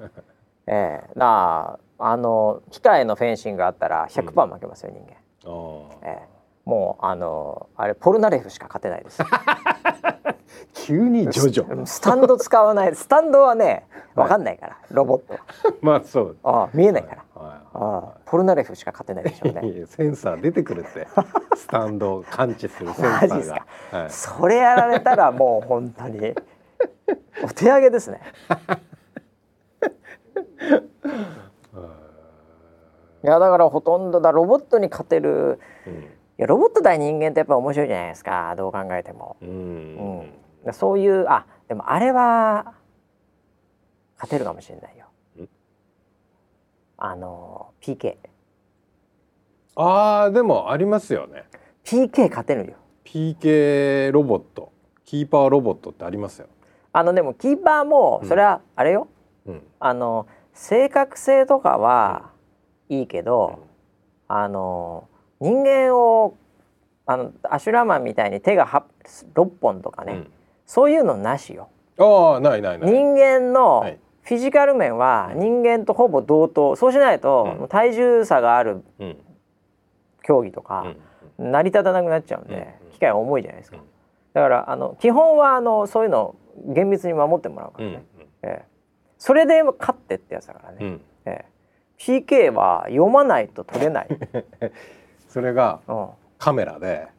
[0.68, 5.14] えー、なああの機械のフェンシングがあったら100%負けますよ、人間、
[6.02, 9.22] えー、もうあのあれポルナレフしか勝てないです
[10.74, 12.96] 急にジョジョスタンド使わない。
[12.96, 13.86] スタンドはね
[14.16, 15.38] わかんないから、ロボット
[15.82, 16.38] まあそう。
[16.44, 17.24] あ見えないから、
[17.74, 19.86] あポルナレフしか勝てないでしょうね。
[19.88, 21.08] センサー出てくるって
[21.56, 26.36] スタンドを感知するセンサーが、はい、それやられたらもう本当に
[27.44, 28.22] お手上げですね。
[33.24, 36.06] いやだからほとんどだロボットに勝てる、うん、い
[36.38, 38.54] やロボット対人間ってやっぱ面白いじゃないですか。
[38.58, 40.34] どう考えても、うん、うん、
[40.72, 42.74] そういうあでもあれは
[44.16, 45.08] 勝てるかもしれないよ。
[46.98, 48.16] あの PK
[49.76, 51.44] あーでもありますよね。
[51.84, 52.78] PK 勝てるよ。
[53.04, 54.72] PK ロボット。
[55.04, 56.48] キーパーロボットってありますよ。
[56.94, 59.08] あのでもキーパーもそれはあれよ、
[59.48, 62.32] うん、あの正確性とかは
[62.88, 63.60] いいけど、
[64.30, 65.08] うん、あの
[65.40, 66.38] 人間を
[67.06, 68.86] あのアシュラマンみたいに手が
[69.36, 70.32] 6本とかね、うん、
[70.74, 71.70] そういうのなしよ。
[72.00, 72.92] ああないないない。
[72.92, 76.76] 人間のフィジカル面は人間とほぼ同等。
[76.76, 78.84] そうしないと体重差がある
[80.24, 80.96] 競技とか
[81.38, 83.78] 成り立たなくなっちゃうんで機械は重いじゃないですか。
[84.34, 86.36] だからあの基本はあのそういうのを
[86.74, 88.04] 厳密に守ってもらうからね、
[88.42, 88.66] ええ、
[89.20, 91.46] それで勝ってってやつだからね、ええ、
[92.00, 94.08] PK は読まないと取れない。
[95.30, 95.82] それが
[96.40, 97.10] カメラで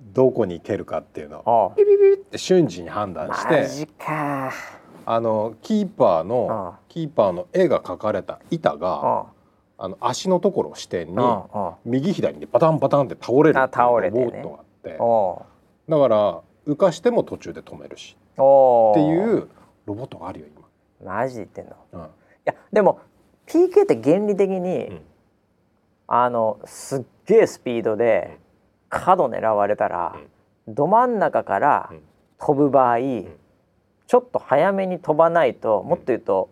[0.00, 1.40] どこに蹴るかっていうの。
[1.40, 4.52] をピピピって瞬時に判断してマジか。
[5.04, 9.26] あのキーパーのキーパーの絵が描かれた板が
[9.76, 11.16] あの足のところを支点に
[11.84, 15.90] 右左にバタンバタンって倒れる倒れて、ね、ボートがあって。
[15.90, 18.16] だから浮かしても途中で止めるし。
[18.32, 18.40] って
[19.02, 19.48] いう
[19.86, 20.62] ロボットがあるよ今。
[21.14, 22.04] マジ言ってんの、うん、い
[22.44, 23.00] やでも
[23.46, 25.00] PK って原理的に、うん、
[26.06, 28.38] あのすっげえスピードで
[28.92, 30.16] 角狙われたら、
[30.68, 31.90] ど真ん中から
[32.38, 36.50] 飛ぶ場合、ちょっと早めに飛ばないともっと言うと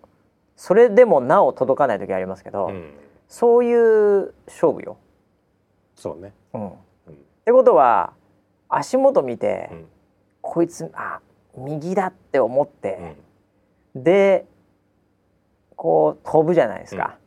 [0.56, 2.72] それでもなお届かない時ありますけど、
[3.28, 4.96] そういう勝負よ。
[5.94, 6.68] そうね、うん。
[6.68, 6.72] っ
[7.44, 8.14] てことは
[8.68, 9.70] 足元見て、
[10.40, 11.20] こいつあ
[11.56, 13.16] 右だって思って、
[13.94, 14.46] で
[15.76, 17.18] こう飛ぶじゃないですか。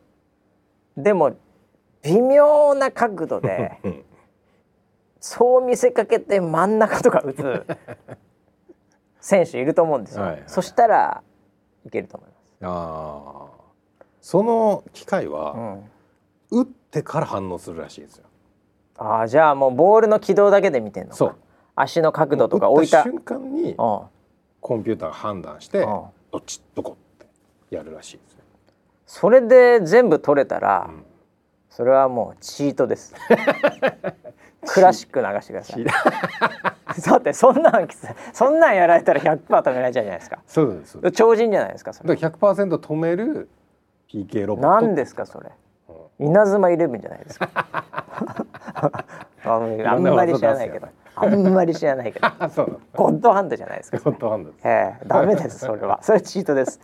[0.96, 1.36] でも
[2.02, 3.78] 微妙な角度で
[5.26, 7.66] そう見せかけて真ん中とか打つ
[9.20, 10.22] 選手いると思うんですよ。
[10.22, 11.22] はいはい、そしたら
[11.86, 12.42] いけると思います。
[12.60, 13.46] あ
[14.20, 15.52] その機会は、
[16.50, 18.26] うん、打ってから反応するらしいですよ。
[18.98, 21.36] ああじゃあもうボールの軌道だけで見てんのそう。
[21.74, 23.02] 足の角度とか置いた。
[23.02, 27.26] 瞬間にコンピューターが判断してどっちどこっ
[27.70, 28.42] てやるらしいですね。
[29.06, 31.06] それで全部取れたら、うん。
[31.70, 33.14] それはもうチートです
[34.64, 35.84] クラシック流してください。
[37.10, 37.88] だってそんなん
[38.32, 40.38] そんなんやられたら100%止められちゃうじゃないですか。
[40.46, 42.14] そうです超人じゃないですかそれ。
[42.14, 43.48] だから100%止める
[44.08, 44.62] PK ロボ。
[44.62, 45.50] ット何ですかそれ、
[45.88, 47.48] うん、稲妻イレブンじゃないですか。
[49.44, 52.28] あんまり知らないけどあんまり知らないけど。
[52.94, 53.98] ゴッドハンドじゃないですか。
[53.98, 55.98] ゴッドハンドええー、ダメですそれは。
[56.02, 56.80] それチートです。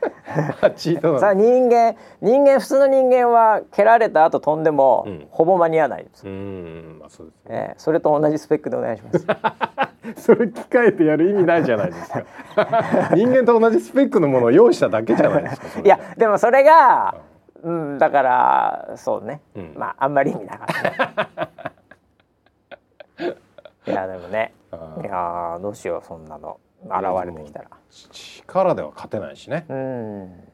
[0.77, 6.27] チートさあ人間人間普通の人間は蹴られた後飛んでも、うん、ほぼ間に合わないです。
[6.27, 9.27] うんまあそうです、ね、えー、それと同じスペックでお願いします。
[10.23, 12.25] それ機械でやる意味ないじゃないですか。
[13.15, 17.15] 人間と同じスペックのものを用意しただけじゃないですかいやでもそれが、
[17.63, 21.63] うん、だからそうね、うん、まああんまり意味なかった。
[21.65, 21.80] ね
[23.87, 24.55] いやでもね。
[25.03, 26.59] いやどうしようそんなの。
[26.85, 26.93] 現
[27.27, 27.69] れてきたら。
[27.91, 29.67] 力では勝てないしね。
[29.69, 30.45] うん。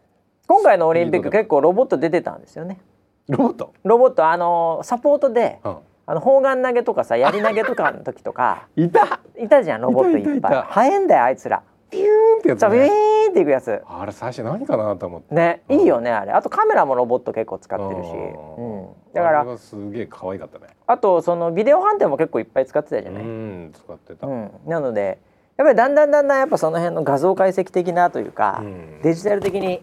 [0.48, 2.78] 今回のオリンピック結構ロボット出てたんですよね。
[3.28, 3.74] ロボット？
[3.84, 8.68] ロボットあのサポートで、うん、あの砲丸投げとかさ槍投げとかの時とか。
[8.76, 9.20] いた。
[9.38, 10.62] いたじゃんロボットいっぱい。
[10.68, 13.82] 早いんだよあいつらピューンってやつ、ね、ビューンっていくやつ。
[13.86, 15.34] あれ最初何かなと思って。
[15.34, 16.32] ね、いいよねあれ。
[16.32, 18.08] あとカメラもロボット結構使ってるし、
[18.58, 20.66] うん、だからすげえ可愛かったね。
[20.86, 23.22] あとそのビデオ判定も結構いっぱい使ってたじゃない。
[23.22, 25.18] うん使ってた、うん、なので
[25.56, 29.80] やっぱりだんだんだんだんやっぱその辺の画像解析的なというか、うん、デジタル的に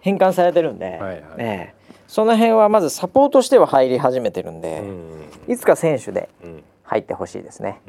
[0.00, 1.74] 変換されてるんで、はいはい、ね、
[2.06, 4.82] その辺はまずサポートしては入り始めてるんで、
[5.48, 6.28] いつか選手で
[6.86, 7.80] 入ってほしいですね。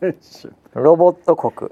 [0.00, 1.70] 選手ロボット国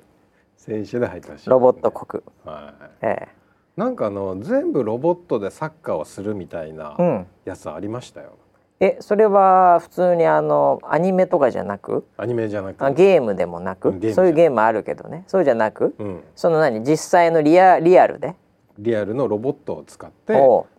[0.56, 2.72] 選手で入ってほしい、ロボット国、は
[3.02, 3.28] い、ええ。
[3.76, 6.96] なんかあの全部ロボットでサッカーをするみたいな
[7.44, 8.36] やつありましたよ。
[8.80, 12.06] うん、えそれは普通にあのアニメとかじゃなく？
[12.16, 12.94] アニメじゃなく。
[12.94, 13.92] ゲームでもなく？
[14.14, 15.24] そういうゲームあるけどね。
[15.26, 18.34] そうじゃなく、うん、その何実際のリアリアルで？
[18.78, 20.34] リアルのロボットを使って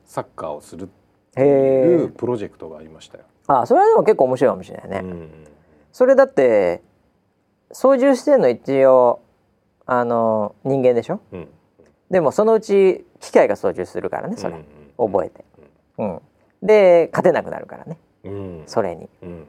[0.05, 1.00] サッカーをするって
[1.37, 3.23] いうプロジェクトがありましたよ。
[3.47, 4.99] あそれはでも結構面白いかもしれないね。
[5.03, 5.29] うん、
[5.91, 6.81] それだって
[7.71, 9.21] 操縦してんの一応
[9.85, 11.47] あの人間でしょ、うん、
[12.09, 14.57] でもそのうち機械が操縦するからねそれ、う
[15.07, 15.45] ん、覚えて、
[15.97, 16.21] うん、
[16.61, 19.47] で勝てなくなるからね、うん、それに、うん、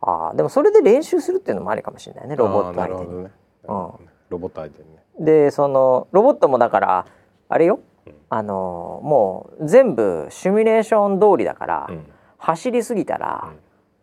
[0.00, 3.30] ああでもそれで練習するっていうのもありかもしれないねロボット相手に、ね、
[3.64, 3.90] うん、
[4.30, 5.02] ロボット相手にね。
[5.20, 7.06] でそのロボットもだから
[7.48, 7.80] あれよ、
[8.28, 11.90] あのもう全部シミュレーション通りだから、
[12.38, 13.52] 走りすぎたら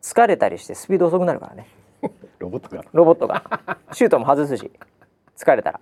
[0.01, 1.67] 疲れたりしてスピード遅くなるからね。
[2.39, 2.85] ロボットが。
[2.93, 3.43] ロボットが。
[3.91, 4.71] シュートも外すし
[5.37, 5.79] 疲れたら。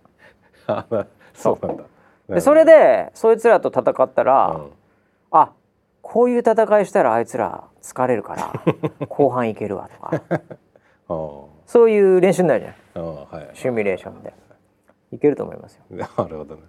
[1.34, 1.84] そうなんだ。
[2.30, 4.72] でそれでそいつらと戦ったら、うん、
[5.32, 5.54] あ
[6.02, 8.54] こういう戦いしたらあいつら疲れるから
[9.08, 11.50] 後半いけるわとか。
[11.66, 14.34] そういう練習になるじゃん、はい、シミュレーションで。
[15.12, 15.84] いけると思いますよ。
[15.90, 16.62] なるほどね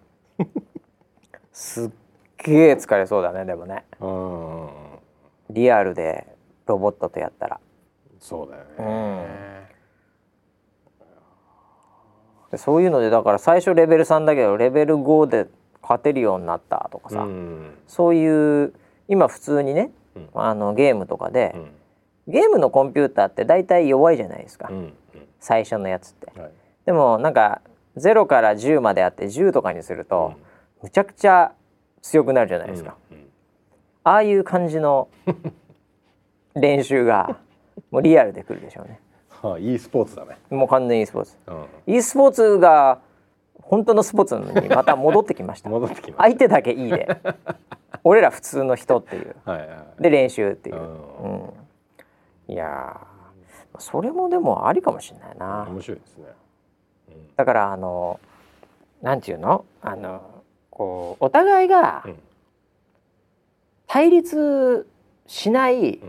[1.58, 1.90] すっ
[2.44, 3.84] げえ疲れそうだねでもね。
[5.50, 6.24] リアルで
[6.66, 7.58] ロボットとやったら。
[8.20, 8.64] そうだよ
[12.52, 15.48] ね、そういうのでだから最初レベル3だけどレベル5で
[15.82, 18.72] 勝てるようになったとかさ、うん、そういう
[19.08, 21.52] 今普通にね、うん、あのゲームとかで、
[22.26, 24.70] うん、ゲームのコンピューターって大体弱いじゃないですか、
[25.40, 26.40] 最初のやつって。
[26.40, 26.50] はい、
[26.86, 27.62] でもなんか
[27.96, 30.34] 0から10まであって10とかにすると、
[30.82, 31.52] むちゃくちゃ
[32.02, 32.96] 強くなるじゃないですか。
[34.04, 35.08] ああいう感じの
[36.54, 37.36] 練習が
[37.90, 39.00] もうリアルでくるでしょうね。
[39.42, 40.38] はあ、e スポーツだね。
[40.50, 43.00] もう完全 e スポーツ、うん、e スポーツが
[43.62, 45.68] 本当のスポーツにまた戻ってきました。
[45.68, 46.22] 戻ってきました。
[46.22, 47.08] 相手だけいいで。
[48.04, 49.36] 俺ら普通の人っていう。
[49.44, 49.64] はい、は
[49.98, 50.82] い、で練習っていう、う
[52.48, 53.00] ん、いや
[53.78, 55.66] それもでもありかもしれないな。
[55.68, 56.24] 面白いですね、
[57.08, 58.18] うん、だからあの
[59.02, 59.64] なんていうの？
[59.82, 60.37] あの
[60.78, 62.04] こうお互いが
[63.88, 64.86] 対立
[65.26, 66.00] しない、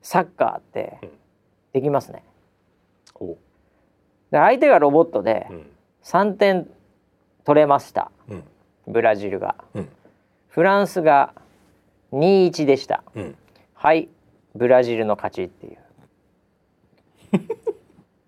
[0.00, 0.98] サッカーって
[1.72, 2.22] できますね。
[3.20, 3.24] う。
[3.24, 3.28] ん、
[4.30, 5.48] で相手がロボットで
[6.04, 6.68] 3点
[7.44, 8.44] 取れました、うん、
[8.86, 9.88] ブラジルが、うん、
[10.48, 11.34] フランスが
[12.12, 13.02] 2-1でした、
[13.74, 14.08] はい
[14.54, 15.78] ブラジルの勝ちっていう。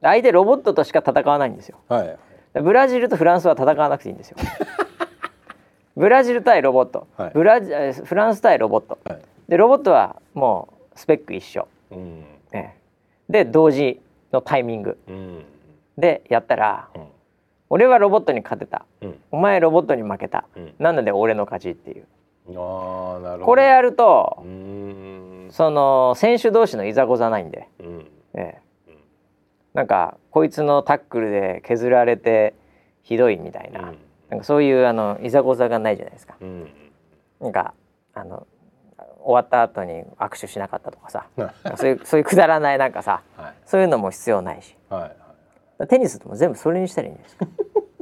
[0.00, 2.18] 相手ロボットとしか戦わないんですよ、はい、
[2.62, 4.36] ブラジルとフランスは戦わなくていいんですよ
[5.96, 7.70] ブラジル対ロボット、はい、ブラジ
[8.02, 12.76] フランス対ロボット、はい、でロボットはもうスペック一緒、うん、ね、
[13.28, 14.00] で同時
[14.32, 15.44] のタイミング、うん、
[15.96, 17.02] でやったら、うん、
[17.70, 18.84] 俺はロボットに勝てた、
[19.30, 20.46] お前ロボットに負けた、
[20.78, 22.06] なので俺の勝ちっていう。
[22.48, 23.44] あなるほど。
[23.46, 24.44] これやると
[25.50, 27.68] その選手同士のいざこざないんで、
[28.34, 28.94] ええ、
[29.72, 32.54] なんかこいつのタックルで削られて
[33.02, 33.94] ひどいみたいな,、
[34.34, 36.34] なんかそういうあのいざこざがないじゃないですか。
[37.40, 37.72] なんか
[38.14, 38.48] あの
[39.22, 41.26] 終わった後に握手しなかったとかさ。
[41.76, 45.02] そういうそういうくだらないなんかさ、はい、そういうのも必要ないし、はい
[45.78, 47.46] はい、テニスも全部それにしたらいいんですか。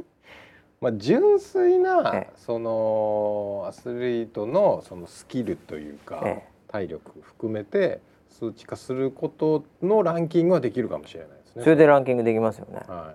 [0.81, 11.63] まあ純粋な、ええ、そのアスリートのそのスキルというか、え、体力含めて数値化することのランキングはできるかもしれないですね。
[11.63, 12.81] それでランキングできますよね。
[12.87, 13.13] は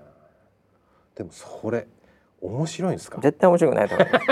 [1.15, 1.89] い、でもそれ
[2.41, 3.21] 面白いんですか？
[3.21, 4.27] 絶対面白くないと思います。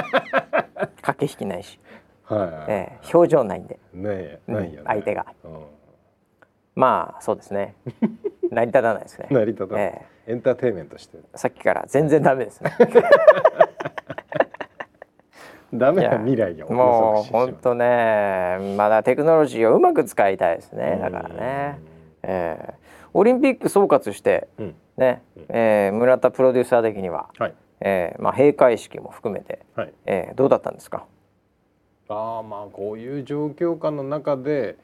[1.02, 1.78] 駆け引きないし。
[2.24, 5.60] はい、えー、表情ないんで、ねないよ、ね、相手が、うん、
[6.74, 7.76] まあそうですね。
[8.50, 9.28] 成り立たないですね。
[9.30, 12.72] 成り立たない、えー、エンターテイメントしてさっきから全然ダメですね。
[15.72, 20.98] ダメな未来をもう本当ねまだテクノロジーをうまく使いたいですね。
[21.00, 21.78] だからね、
[22.22, 22.74] えー、
[23.14, 29.92] オリンピック総括して、うん、ね、うん、えー、村田プロデューサー的には、はいえーまあ、閉会式も含めて、はい。
[30.06, 31.06] えー、どうだったんですか？
[32.08, 34.76] ああまあこういう状況下の中で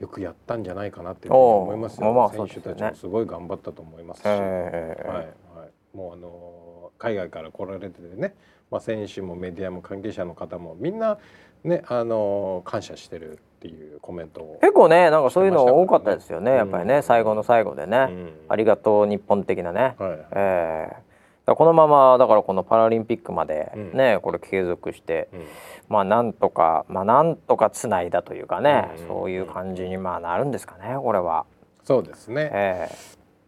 [0.00, 8.34] よくやったんじゃないかなって思いますよ、まあ、選手たちもすごい頑張ったと思いますし、はいはい、もうあの海外から来られてね、
[8.70, 11.18] まあ、選手もメディアも関係者の方もみんな
[11.62, 21.05] ねあの感謝してるっていうコメントを結構ねなんかそういうの多かったですよね、やっぱりね、最後の最後でね、うん、ありがとう日本的なね、はい、えー
[21.54, 25.40] このままだからこのパラリンピックまでね、うん、これ継続して、うん、
[25.88, 31.46] まあなんとかまあなんとかつないだというかね、うん、そういう感じにまあなるんですかねこれは。
[31.84, 32.88] そうですね、え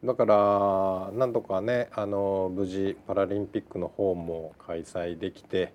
[0.05, 5.73] ー、だからなんとかねあの無事パラリンピックの方も開催できて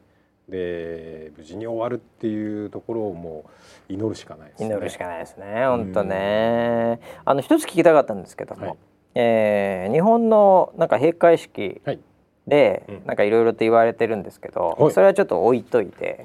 [0.47, 3.43] で無事に終わるっていうところをも
[3.89, 4.67] う祈るしかないですね。
[4.67, 7.01] 祈るしかないですね本当ね。
[7.25, 8.77] あの一つ聞きたかったんですけども、はい、
[9.15, 11.99] えー、日本のなんか閉会式、はい
[12.47, 16.21] で、うん、なんかいろいろと言われてるんですけど、はい、それはちょっと置いといて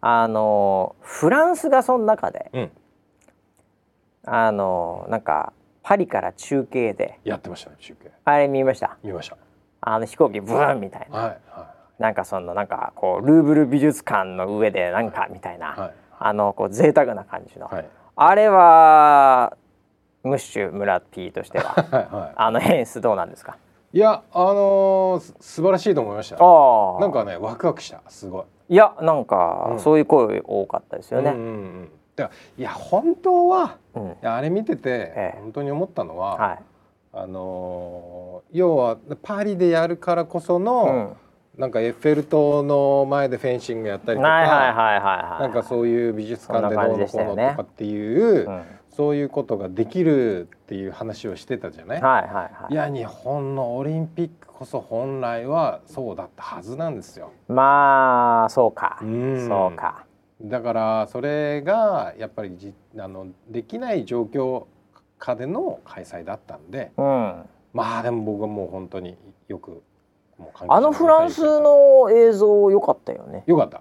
[0.00, 2.70] あのフランスがその中で、うん、
[4.24, 8.10] あのなんかパリから中継でやってましたね中継。
[8.24, 8.98] あれ見ました？
[9.02, 9.36] 見ました。
[9.80, 15.78] あの飛行機ブーンみたいな、はいはい、なんかそのなんかこうルーブル美術館の上でなんかみたいな、はい。
[15.80, 17.86] はい、あのこう贅沢な感じの、はい、
[18.16, 19.56] あれは
[20.24, 23.56] ムッシュ村 P としては、 はい、あの演出どうなんですか？
[23.92, 26.36] いやあのー、素晴らしいと思いました。
[26.38, 28.02] あなんかねワクワクした。
[28.08, 28.44] すごい。
[28.68, 31.48] いやなんか、うん、そういう声多かったですよね、うんうんう
[31.84, 36.58] ん、だいや本当は、うん、あれ見てて、ええ、本当に思ったのは、はい、
[37.14, 41.16] あのー、要はパリでやるからこその、
[41.56, 44.28] うん、なんかエッフェル塔の前でフェンシングやったりとか、
[45.40, 48.46] なんかそういう美術館でどうのこうのとかっていう、
[48.98, 52.02] そういうことができるっていう話をしてたじゃない？
[52.02, 52.72] はいはいはい。
[52.72, 57.30] いや日本のオリンピックこそ本来はそうだったはずなんですよ。
[57.46, 58.98] まあそうか。
[59.00, 59.06] う
[59.46, 60.04] そうか。
[60.42, 64.64] だからそれがやっぱりじあのできない状況
[65.20, 69.80] 下での開催だったんで、うん、まあでも僕はもう本当によく
[70.66, 73.44] あのフランスの映像良かったよね。
[73.46, 73.80] 良かった。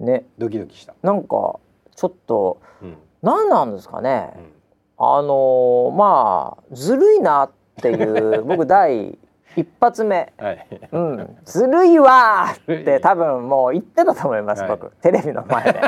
[0.00, 0.26] ね。
[0.36, 0.96] ドキドキした。
[1.04, 1.60] なんか
[1.94, 4.52] ちょっと、うん、何なんですかね、うん、
[4.98, 7.50] あのー、まあずるいなっ
[7.80, 9.18] ていう 僕第
[9.56, 14.90] 一発目、はい、うん、ずるいわって多分もう言ってたと思います、はい、僕。
[15.02, 15.80] テレビの前で。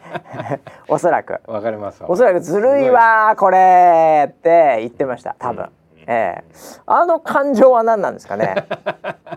[0.88, 1.38] おそらく。
[1.46, 5.70] わかりますおそらくずるいわこれって言ってました多分、うん、
[6.06, 6.44] ええ。
[6.54, 8.54] ー、あの感情は何なんですかね。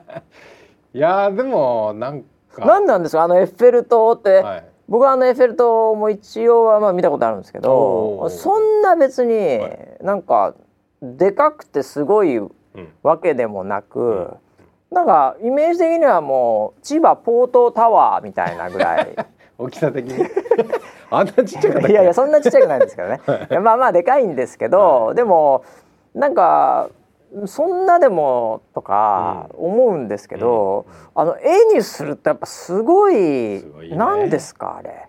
[0.93, 2.21] いやでもなん
[2.53, 2.65] か。
[2.65, 3.23] 何なんですか？
[3.23, 9.59] あのエッフェル塔って、はい僕はあのエッフェル塔も一応はまあ見たことあるんですけどそんな別に
[10.01, 10.55] なんか
[11.01, 12.39] でかくてすごい
[13.03, 19.15] わけでもなく、うん、なんかイメージ的にはもう千葉ポートタワーみたいなぐらい。
[19.59, 20.23] 大きさ的に？
[21.09, 23.21] あんなちっちゃくいやいやそんなちっちゃくないんですけどね。
[23.59, 25.63] まあまあでかいんですけど、はい、でも
[26.13, 26.89] なんか
[27.45, 35.07] そんなでもとか思うんですけど、うん、あの絵にするとやっぱすごい何、ね、ですかあれ。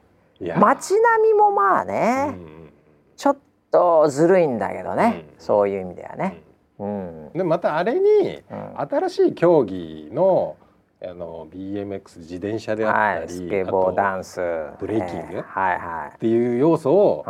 [0.56, 2.72] 街並みもまあね、うん、
[3.16, 3.38] ちょっ
[3.70, 6.42] とずるいんだけどね、うん、そういう意味ではね。
[6.78, 8.40] うん、でまたあれに
[8.76, 10.56] 新しい競技の
[11.00, 14.40] あの BMX 自転車であったり、はい、スケボーダンス。
[14.80, 17.24] ブレイキング、えー、はいはい、っていう要素を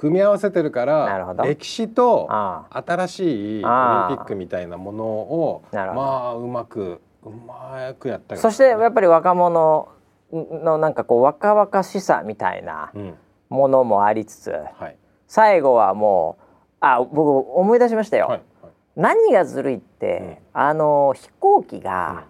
[0.00, 2.26] 組み合わせてるから歴史と
[2.70, 9.90] 新しいオリンピックみたいなものをまあうまくうまくやった、ね、そしてやっぱり若者
[10.32, 12.90] のなんかこう若々しさみたいな
[13.50, 14.96] ものもありつつ、うんはい、
[15.28, 16.44] 最後はもう
[16.80, 17.18] あ僕
[17.58, 18.26] 思い出しましたよ。
[18.26, 22.24] はいはい、何がずるいって、うん、あの飛行機が、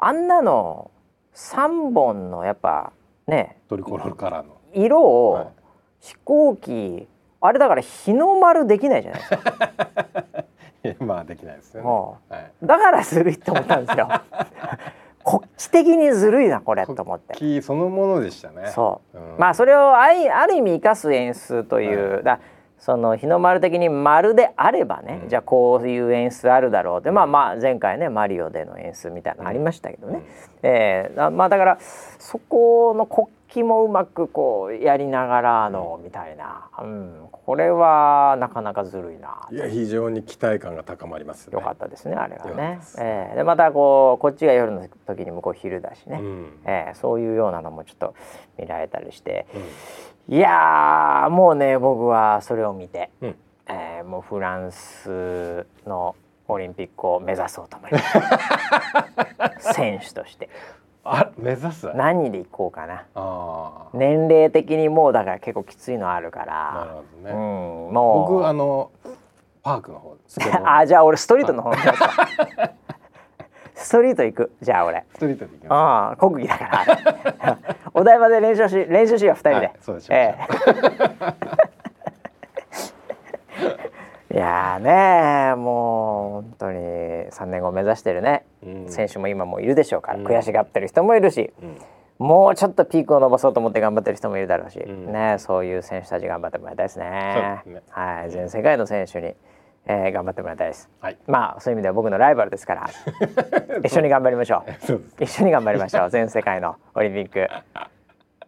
[0.00, 0.90] うん、あんなの
[1.36, 2.92] 3本のやっぱ
[3.28, 4.58] ねトリコロールカラーの。
[4.74, 5.52] 色を、
[6.00, 7.06] 飛行機
[7.40, 9.54] あれだから日の丸できないじゃないですか。
[11.04, 11.82] まあできないですよ
[12.30, 14.08] ね、はい、だからずるいって思ったんですよ。
[15.24, 17.34] 国旗的にずるいなこれと思って。
[17.34, 18.68] 国旗そのものでしたね。
[18.68, 22.40] そう、うん、まあそれをあいある意味生かす演出という、はい、だ
[22.78, 27.10] その日の丸的に丸であればね、うん、じゃあこういう演出あるだろうって。
[27.10, 30.22] まあまあ前回ねマリオでの演出みたいなのありましたけどね、うん、
[30.62, 39.48] えー、まあだからそこの国旗もうまくこうやりながらのみたいな、うん、これはなかなかずるいな。
[39.50, 48.14] いや非常に期待感が高まります、ね、よかったですねあれはね、えー、でまたこうこっちが夜の時に向こう昼だしね、うん、えー、そういうようなのもちょっと
[48.58, 49.46] 見られたりして、
[50.28, 53.36] うん、いやもうね僕はそれを見て、うん、
[53.68, 56.14] えー、もうフランスの
[56.48, 57.98] オリンピックを目指そうと思いま
[59.58, 60.48] す 選手として。
[61.04, 61.90] あ目指す？
[61.94, 63.04] 何で行こうかな。
[63.92, 66.74] 年齢的にもうだから結構きついのあるから。
[66.74, 68.32] なるほどね、うん、もう。
[68.34, 68.90] 僕あの
[69.62, 70.16] パークの方
[70.64, 71.72] あじゃあ俺ストリートの方
[73.74, 74.52] ストリート行く。
[74.60, 75.04] じゃあ俺。
[75.14, 76.22] ストリートで行きます。
[76.22, 77.58] あ国技だから。
[77.94, 81.77] お台場で練習し練習しよう二人で、はい、そうでしょええ
[84.30, 86.78] いやねもう本当に
[87.30, 97.62] 3年後目指してるね、うん、選手も今もいるでしょうから、うん、悔しがってる人もいるし、うん、もうちょっとピークを伸ばそうと思って頑張ってる人もいるだろうし、ね、そういう選手たち頑張ってもらいたいですね。
[97.64, 97.82] すね。
[97.88, 99.34] はい、全世界の選手に
[99.88, 102.90] えー、頑張ってもらいたいです、はい、まあそういう意味では僕のライバルですから
[103.82, 104.64] 一緒に頑張りましょ
[105.18, 105.24] う。
[105.24, 106.10] 一緒に頑張りましょう。
[106.10, 107.48] 全世界のオリンピック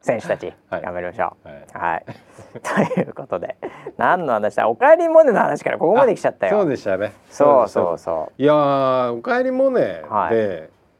[0.00, 1.48] 選手たち、頑張りましょう。
[1.48, 2.04] はい、はい、
[2.94, 3.56] ということで
[3.98, 4.68] 何の話だ？
[4.68, 6.60] おかえりモネの話からここまで来ちゃったよ。
[6.60, 7.12] そうでしたね。
[7.28, 8.42] そうそうそう。
[8.42, 10.30] いやおかえりモネで、は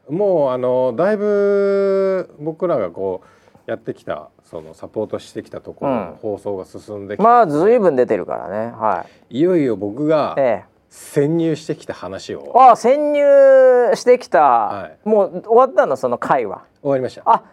[0.09, 8.71] い、もうあのだいぶ僕らがこうやってきたそのサポートしてきたところの放送が進んできて、うん、まあずいぶん出てるからね。
[8.77, 9.37] はい。
[9.39, 12.51] いよいよ僕が、ええ、潜入してきた話を。
[12.55, 13.23] あ潜入
[13.95, 15.95] してきた、はい、もう終わったの？
[15.95, 16.65] その回は。
[16.81, 17.23] 終わりました。
[17.25, 17.43] あ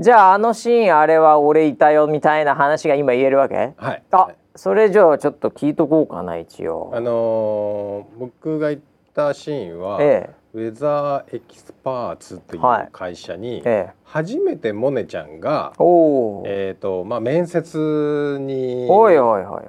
[0.00, 3.74] じゃああのシーンあれは俺いたよみたいな話が今言えるわけ？
[3.76, 4.02] はい。
[4.12, 6.92] あそれじゃあちょっと聞いとこうかな一応。
[6.94, 8.82] あのー、僕が行っ
[9.14, 13.62] たシーンは、ええ、ウェザーエキスパーツという会社に、
[14.04, 19.62] 初めてモネちゃんが、えっ、ー、とまあ面接においおいおいおい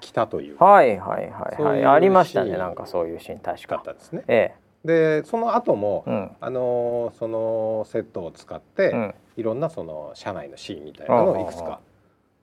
[0.00, 0.56] 来たという。
[0.58, 1.84] はいはいはいはい。
[1.84, 3.76] ありましたねなんかそういうシーン確か。
[3.76, 11.80] ったですね、ええでその後も、うん、あのそのセットを使って、うん、いろんなその社内のシーンみたいなのをいくつか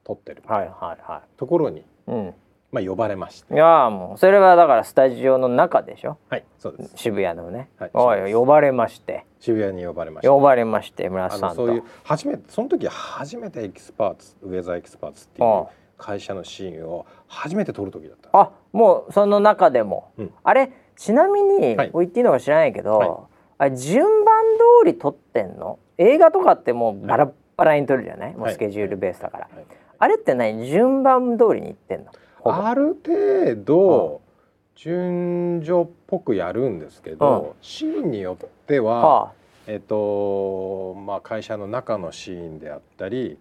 [0.04, 0.44] 撮ってる
[1.38, 2.34] ところに、うん、
[2.72, 6.18] まあ呼ばれましたいやもうそれはだからスタジオの中でしょ？
[6.30, 6.94] はいそうです。
[6.96, 7.88] 渋谷のね、は
[8.28, 9.26] い、呼ばれまして。
[9.40, 15.66] 渋谷に呼ばれました呼ばれまして村瀬さんそういう初めてその時初めてエキスパーツウェザーエキスパーツっていう
[15.98, 20.72] 会社のシーンを初めて撮る時だったあもうその中でも、うん、あれ？
[20.96, 23.10] ちなみに、はい、言っていいのか知らないけど、はい、
[23.58, 24.36] あれ順番
[24.82, 25.80] 通り撮ってんの？
[25.98, 29.50] 映画とかってもうバラバラに撮るじゃない、もうスケジュールベースだから、
[30.00, 30.66] あれって何？
[30.68, 32.12] 順番通りにいってんの？
[32.46, 34.22] ある程度、
[34.76, 39.32] 順序っぽくやるんですけど、シーンによっては、はあ、
[39.68, 43.38] えっとまあ、会社の中のシーンであったり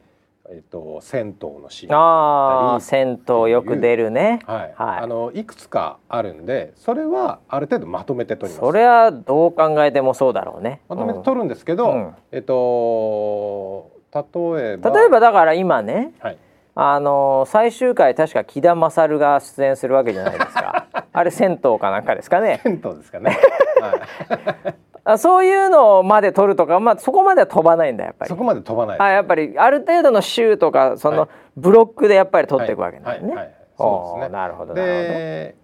[0.50, 8.60] えっと、銭湯のシーンあ銭湯よく出るね、はい、はい、あのいくつかあるんでそれはある程度まとめて撮ります。
[8.60, 10.80] それはどう考えてもそうだろうね。
[10.88, 16.38] まとめて撮るんですけど、うん、えっと例えば例えばだから今ね、はい、
[16.74, 20.86] あの最終回確か木田勝が出演するわけじゃないですか。
[21.14, 22.60] あれ銭湯かなんかですかね。
[22.64, 23.38] 銭湯ですかね、
[23.80, 24.74] はい
[25.04, 28.28] あそういうのまで取るとか、まあ、そこまでは飛ばないんだやっぱり。
[28.28, 29.00] そこまで飛ばない。
[29.00, 33.44] あやっぱりある程度の週とかそのブロックでやっぱり取っていくわけなんね、はい。
[33.46, 34.32] はい、そうですね。
[34.32, 35.56] なるほどで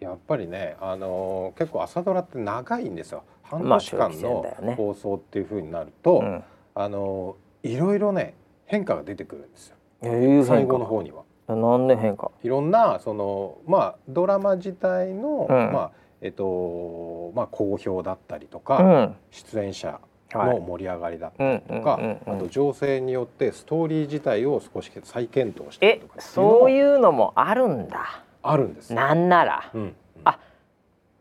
[0.00, 3.22] やっぱりね、あのー、結構朝ドラって長いんですよ。
[3.42, 4.44] 半年間の
[4.76, 6.44] 放送っていうふうになると、まあね
[6.76, 8.34] うん、あのー、いろいろね
[8.64, 11.24] 変化が出てくるんですよ、えー、最後の方には。
[11.48, 12.30] なんで変化？
[12.44, 15.90] いろんなそのまあドラマ自体の、うん、まあ
[16.22, 20.00] えっとまあ好評だったりとか、うん、出演者
[20.32, 28.22] の盛り上がりだったりとか、あと情勢によってストーリー自体を少し再検討したりとかそういうのもあるんだ。
[28.42, 29.94] あるんですなんなら、うん、
[30.24, 30.38] あ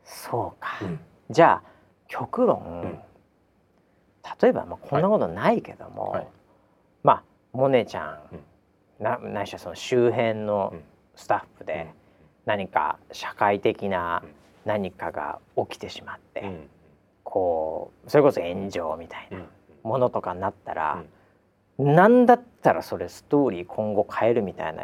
[0.04, 1.70] そうか、うん、じゃあ
[2.08, 3.00] 極論、
[4.42, 6.28] 例えばまあこんなことないけども、はい、
[7.04, 8.22] まあモネちゃ
[9.00, 10.74] ん、なないしはその周辺の
[11.16, 11.90] スタッフで
[12.46, 14.24] 何か社会的な
[14.70, 16.44] 何かが起きてしまって、
[17.24, 19.40] こうそれこそ炎上みたいな
[19.82, 21.04] ものとかになったら、
[21.80, 24.84] うなんだったらそれストーリー今後変えるみたいな、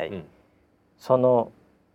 [0.97, 1.51] その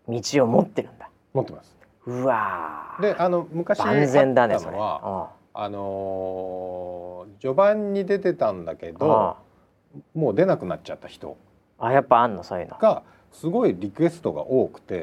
[0.09, 1.11] 道を持ってるんだ。
[1.35, 1.77] 持ってます。
[2.07, 4.77] うわであの昔万全だねそれ。
[4.77, 5.31] は。
[5.53, 9.37] あのー、序盤に出てたんだけど
[10.15, 11.37] もう出なくなっちゃった人
[11.81, 12.79] あやっぱあんのそういうの。
[12.79, 15.03] がすごいリクエストが多くて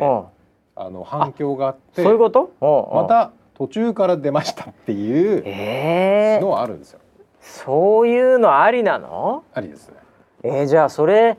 [0.79, 2.51] あの反響があってそういうこと？
[2.93, 6.99] また途中から出ましたっていうのはあるんですよ。
[7.41, 9.43] そういうのありなの？
[9.53, 9.95] ありですね。
[10.43, 11.37] えー、じゃあそれ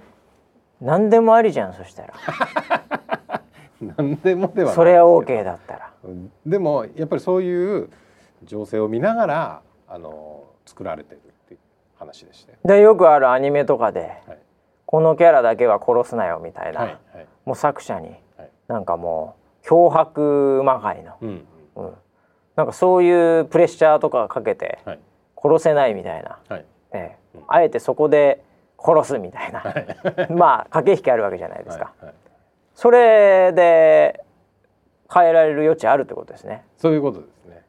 [0.80, 2.14] 何でもありじゃんそしたら。
[3.96, 5.90] 何でもではそれは OK だったら。
[6.44, 7.90] でもやっぱりそういう
[8.42, 11.60] 情勢を見ながらあの作られてるっていう
[11.96, 12.54] 話でして。
[12.64, 14.38] でよくあるアニメとかで、はい、
[14.84, 18.20] このキャラだけは殺すなよみたいな、はいはい、もう作者に、はい、
[18.68, 21.46] なんかもう脅迫まがいの、うん。
[21.76, 21.92] うん、
[22.54, 24.78] なんかそういうプレッシャーとかかけて
[25.36, 26.64] 殺せないみたいな、はい。
[26.92, 28.44] ええ、あえてそこで
[28.78, 31.92] 殺すみたいな、はい、 まあ駆け引きあるわけじゃないですか。
[31.98, 32.04] はい。
[32.06, 32.14] はい、
[32.74, 34.22] それで
[35.12, 36.64] 変えられる余地あるってことですね。
[36.76, 37.62] そういうことですね。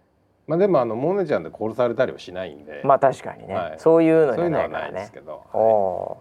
[0.47, 2.81] まあでもあのモネちゃんで殺されたりはしないんで。
[2.83, 3.55] まあ確かにね。
[3.55, 5.09] はい、そういうのじゃないからね。
[5.53, 6.17] お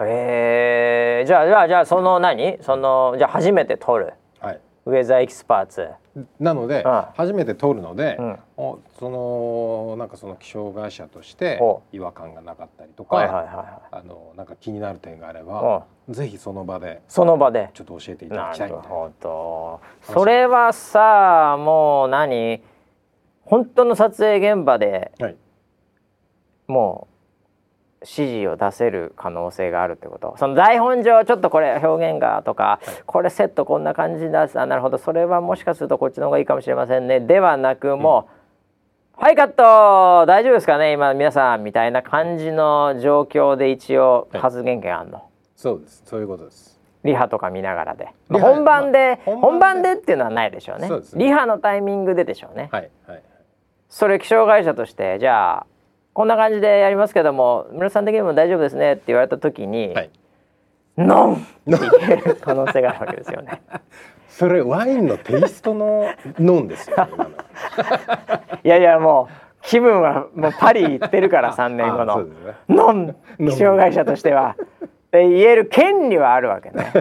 [0.00, 2.58] へえじゃあじゃあじゃあその何？
[2.60, 4.14] そのじゃあ初めて撮る。
[4.86, 5.88] ウェザーエキスパーツ。
[6.38, 6.84] なので、
[7.14, 11.58] 初めて通るので、うん、おそのなんかその気象会社として
[11.90, 17.70] 違和感がなかったりとか、あのなんか気になる点があれば、ぜひその場でその場で。
[17.72, 19.80] ちょっと教えていただきたいなるほど。
[20.02, 22.62] それはさもう何？
[23.46, 25.36] 本当の撮影現場で、はい、
[26.66, 27.13] もう
[28.04, 30.34] 指示を出せる可能性があるってこと。
[30.38, 34.48] その台本上ちょっとこれ表現がとか、はい、これセットこんな感じだ。
[34.54, 34.98] あなるほど。
[34.98, 37.20] それはもしかするとこっちの方がいいかもしれませんね。
[37.20, 38.28] ではなくも
[39.16, 40.26] う、うん、はいカット。
[40.26, 40.92] 大丈夫ですかね。
[40.92, 45.24] 今皆さんみたいな感じの状況で一応発言権あるの、はい、
[45.56, 46.02] そうです。
[46.06, 46.74] そういうことです。
[47.04, 52.70] リハとか見ながらで、まあ、本番で、まあ、本番でっていうのはないでしょうね、ね、リハのタイミングででしょうね。
[52.72, 53.22] はいはい。
[53.90, 55.66] それ気象会社としてじゃあ
[56.14, 60.10] こんな感じでやりますけども村さん的にも大丈夫ですねって言われた時に、はい、
[60.96, 61.34] ノン！
[61.34, 63.60] って言える可能性があるわけですよね。
[64.30, 66.06] それワインのテイストの
[66.38, 67.12] ノンですよ、ね、
[68.64, 72.32] いやいやもう気分はもうパリ行ってるから 3年後の、ね、
[72.68, 73.16] ノン。
[73.38, 74.56] 気象会社としては
[75.20, 76.92] 言える権利はあるわけね。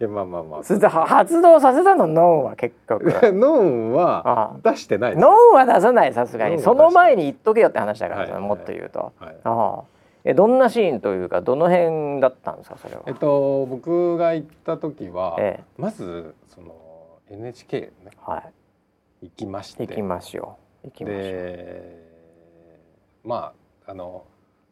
[0.08, 0.62] まあまあまあ。
[0.64, 3.04] それ発動させたのノンは結局。
[3.32, 6.58] ノンは出してないノンは出さないさすがに。
[6.58, 9.12] その前に言っとけよって話だから、はい、もっと言うと。
[9.18, 9.84] はい、ああ。
[10.24, 13.02] えどんなシーンというかどの辺だったんですかそれは？
[13.06, 16.74] えっと僕が行った時は、ええ、まずその
[17.28, 18.38] NHK ね、は
[19.20, 19.84] い、行きまして。
[19.86, 20.58] 行きますよ。
[20.84, 21.18] 行きましょ
[23.24, 23.28] う。
[23.28, 23.52] ま
[23.86, 24.24] ああの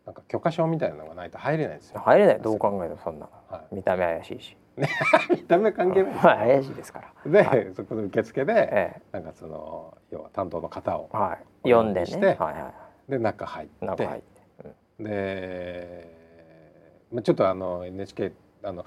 [0.07, 2.01] なんか許可証みたいなのがないと入れないですよ。
[2.01, 2.41] 入れない。
[2.41, 4.57] どう考えてもそんな、はい、見た目怪しいし。
[5.31, 6.15] 見た目関係ない。
[6.15, 7.31] はい、怪しいですから。
[7.31, 12.73] で、はい、そこの受付で、ええ、なんかその要は担当の方を、はい、読んでね、はいは
[13.09, 13.85] い、で中入って。
[13.85, 14.43] 中入って、
[14.99, 16.21] うん、で、
[17.13, 18.33] まあ、ちょっとあの NHK
[18.63, 18.85] あの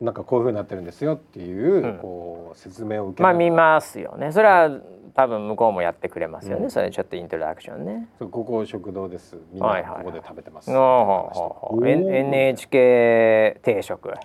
[0.00, 4.30] なんかこういうふうになってるんですよっていう、うん、こう説明を受けまあ見ますよね。
[4.32, 4.68] それは
[5.16, 8.06] 多分向こうもやってくれますよね、うん、それちょっとイントロダクションね。
[8.18, 9.34] ここ食堂です。
[9.50, 14.20] みんなここで食べてます、はいはい、NHK 定食、はい、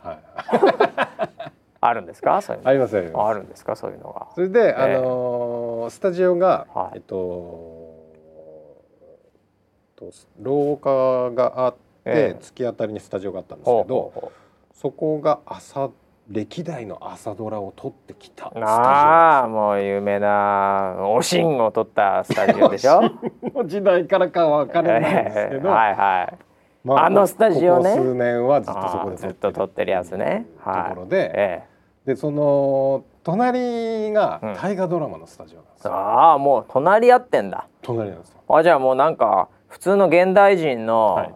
[1.79, 2.41] あるんですか？
[2.41, 3.77] そういうありますあるんですか？
[3.77, 8.01] そういうのがそれで、えー、あのー、スタジオが、はい、えっと
[10.41, 14.31] 廊下があって、えー、突き当たりにスタジオがあったんですけど、
[14.73, 15.91] そこがあさっ
[16.29, 23.01] 歴代の朝ドラを撮ってきたああもう有名なおしんを撮ったスタジオでしょ？
[23.53, 26.37] の時代からかは分からないですけど、えー、はいはい、
[26.83, 27.95] まあ、あのスタジオね？
[27.95, 37.67] 数年はずっとそこでずっと撮ってるやつね、はい、ところで、えー、でその隣が大河ドラマのスタジオなんです、うん、ああもう隣合ってんだ。
[37.81, 41.33] 隣なんですあじゃあもうなんか普通の現代人の、はい、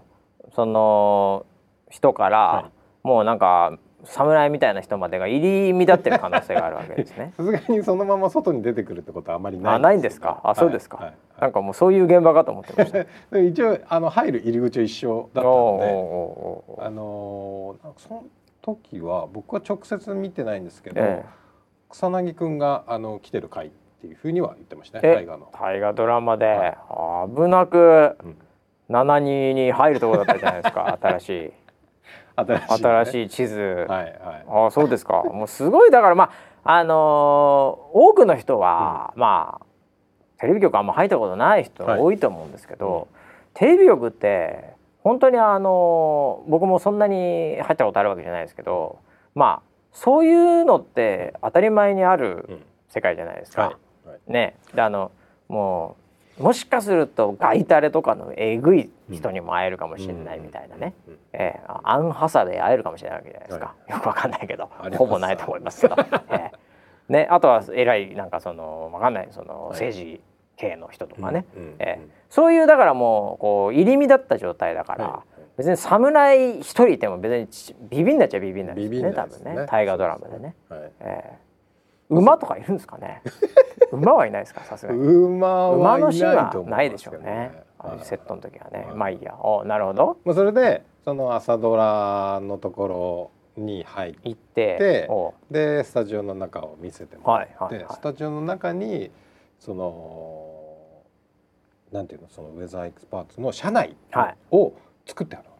[0.53, 1.45] その
[1.89, 2.61] 人から、は
[3.03, 3.73] い、もうなんか
[4.05, 7.33] 侍みたいな人までが入り乱ってる可能性があるわけですね。
[7.37, 10.39] さすがにそのまま外に出てくるってことはあまりないあないんですか？
[10.43, 12.91] あそうですか、はいはい、なんかもうそういう現場かと思ってまし
[13.31, 13.37] た。
[13.39, 15.79] 一応あの入る入り口は一緒だったの
[16.77, 18.23] で、あのその
[18.61, 21.29] 時は僕は直接見てないんですけど、ええ、
[21.89, 23.69] 草薙くんがあの来てる回っ
[24.01, 25.13] ていうふうには言ってましたね。
[25.13, 28.17] 大河の大河ドラマで、はい、危なく
[28.87, 30.97] 七二に入るところだったじゃないですか。
[31.01, 31.53] 新しい。
[32.35, 35.23] 新しい、地図、はいはい、あそうですか。
[35.31, 36.31] もうすごいだからま
[36.63, 36.97] ああのー、
[37.93, 39.65] 多くの人は、うん、まあ
[40.39, 43.07] テレビ局あんま入ったことない人多いと思うんですけど、はいうん、
[43.53, 44.73] テレビ局って
[45.03, 48.97] 本当にあのー、僕もそんなに入ったことあるわけじゃないですけど
[49.33, 53.61] まあそういうのって当たり前にある世界じゃないですか。
[53.61, 53.67] は
[54.05, 54.09] い。
[54.09, 54.55] はい、ね。
[54.73, 55.11] であの
[55.47, 56.04] もう
[56.39, 63.45] もしかするとガイタレとかのえぐい人にも会えるかもしれないみたいなね、うん、えー、アンハサで会えるかもしれないわけじゃな。
[63.45, 70.21] いですか、はい、よくわかんないけどほぼないと思いますけど、えー、ね、あとは偉いなんかそのわかんないその政治
[70.57, 71.45] 系の人とかね、はい、
[71.79, 79.67] えー、そういうだからもうこう入り乱った状態だから、はい、別に侍一人いても別にビビんなっちゃビビんないですね多分ね。
[79.69, 80.55] 大河ドラマでね。
[80.69, 81.44] はい、えー
[82.09, 83.21] 馬とかいるんですかね。
[83.91, 84.99] 馬はいないですか、さすがに。
[84.99, 87.63] 馬馬のシーンはないでしょうね。
[88.03, 89.35] セットの時はね、まあいいや。
[89.39, 90.17] お、なるほど。
[90.25, 94.99] まあそれでその朝ドラのところに入って行って
[95.49, 99.11] でスタジオの中を見せてもらって、はいはいはい、スタジオの中に
[99.59, 101.03] その
[101.91, 103.95] なんていうのそのウェザーエクスパーツの社内
[104.51, 104.73] を
[105.05, 105.57] 作ってある、はい、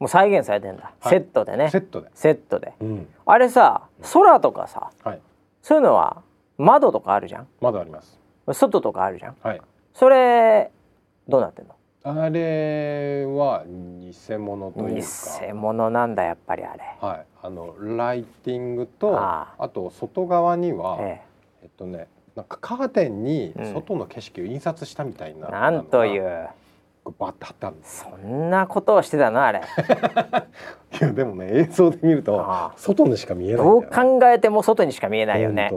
[0.00, 1.70] もう再現されてんだ、はい、セットでね。
[1.70, 2.10] セットで。
[2.12, 5.20] セットで、うん、あれさ空とかさ、はい、
[5.62, 6.22] そういうのは
[6.58, 7.48] 窓とかあるじゃん？
[7.60, 8.20] 窓あります。
[8.52, 9.60] 外とかあるじゃん、はい、
[9.94, 10.70] それ
[11.28, 11.74] どうなってんの？
[12.04, 15.46] あれは偽物というか。
[15.46, 16.80] 偽物なんだやっぱりあれ。
[17.00, 17.26] はい。
[17.44, 21.22] あのライティングとあと外側には、ええ。
[21.62, 26.48] えっとねなんかカーテンに外の景色を印刷したみたいな、うん、なんという
[27.04, 29.60] バッて貼ったんですそんなことをしてたのあれ。
[31.00, 35.72] いやでもね映像で見ると外にしか見えないどう考えても外にしか見えないよね。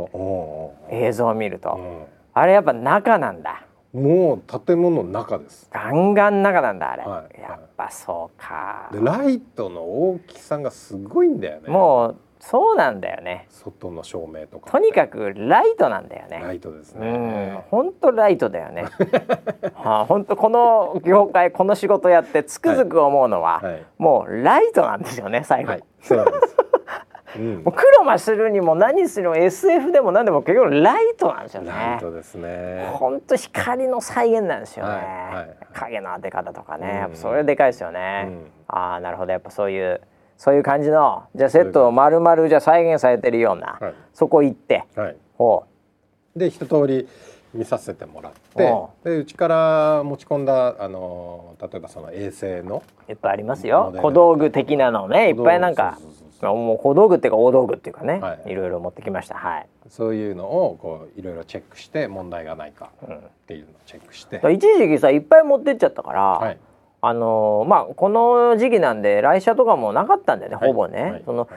[0.90, 2.04] 映像を見ると、うん、
[2.34, 3.66] あれやっぱ中なんだ。
[3.92, 5.70] もう建物の中です。
[5.72, 8.90] ガンガン中なんだあれ、はい、やっぱそうか。
[8.92, 11.70] でライトの大きさがすごいんだよね。
[11.70, 12.16] もう
[12.50, 13.48] そうなんだよね。
[13.50, 16.42] 外の照明とかとにかくライトなんだよね。
[16.44, 17.64] ライトですね。
[17.72, 18.86] 本当ライトだよね。
[19.74, 23.74] はあ本当この業界この仕事やってつくづく思うのは、はい。
[23.74, 26.58] はい、もうライトなんですよね最後、はい、そうなんです。
[27.38, 31.72] うん、もう黒マするにも何するも SF でも何でも結局ライトなんですよね。
[31.72, 32.88] ライトですね。
[32.94, 34.92] 本当光の再現なんですよね。
[34.92, 35.02] はい
[35.36, 38.26] はい、影の当て方とかね、うん、それでかいですよね。
[38.28, 39.32] うん、ああなるほど。
[39.32, 40.00] やっぱそういう
[40.38, 45.66] そういう感じのじゃあセットを丸々じゃ再現されてるような、はい、そこ行って、はい、ほ
[46.36, 46.40] う。
[46.40, 47.08] で一通り
[47.54, 53.94] 見させてもらってでうちから持ち込んだあの例えばその衛星のいっぱいありますよ。
[54.02, 55.98] 小道具的なのねいっぱいなんか
[56.42, 59.36] もう小道具っていうか大道具っていうかね、はい、いろいろ持ってきました。
[59.36, 63.08] はいそういうのをこういろいろチェックして問題がないかっ
[63.48, 66.58] ていうのをチェックして、うん、一時期さいっぱい持ってっちゃったから、はい
[67.08, 71.48] あのまあこの時期なんで来社とかもなかったんだよね、ほぼね、はい、その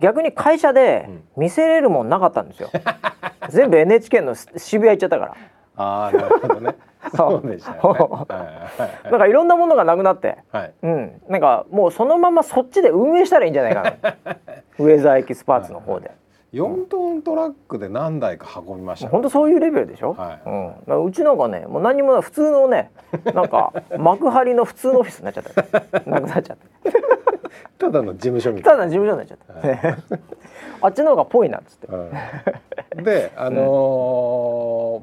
[0.00, 5.36] 逆に会社で見せれるもんなかったんですよ、うん、全部 NHK の渋谷行っちゃったから。
[5.76, 6.76] ああなるほどね。
[7.16, 7.48] そう。
[7.48, 7.78] でしたね。
[9.10, 11.22] なんかいろんなものがなくなって、はい、うん。
[11.28, 13.90] なんかもうそのままそっちで運営したらいいんじゃないかな。
[14.78, 16.12] ウェザーエキスパーツの方で。
[16.54, 20.34] 4トントラックで何台か運びました、本当そういうレベルでしょ、は
[20.88, 22.90] い、うん、うちなんかねもう何も普通のね
[23.34, 26.10] なんか幕張の普通のオフィスになっちゃった。
[26.10, 26.92] なくなっちゃって
[27.78, 28.78] ただの事務所みたいな。
[28.78, 30.02] ただの事務所になっちゃった、はい、
[30.82, 31.86] あっちの方がぽいなっつって、
[32.96, 35.02] うん、であの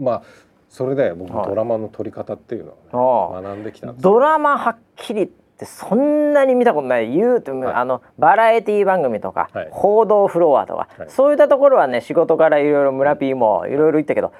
[0.00, 0.22] ー、まあ
[0.68, 13.72] それで僕ドラマの撮り方っていうのを、ね、学んできたんですドラマはっきりってそんなに見たことない言うて、はい、あのバラエティ番組とか、はい、報道フロアとか、はい、そういったところはね仕事からいろいろ村 P もい。
[13.72, 14.32] ろいろ言ったけど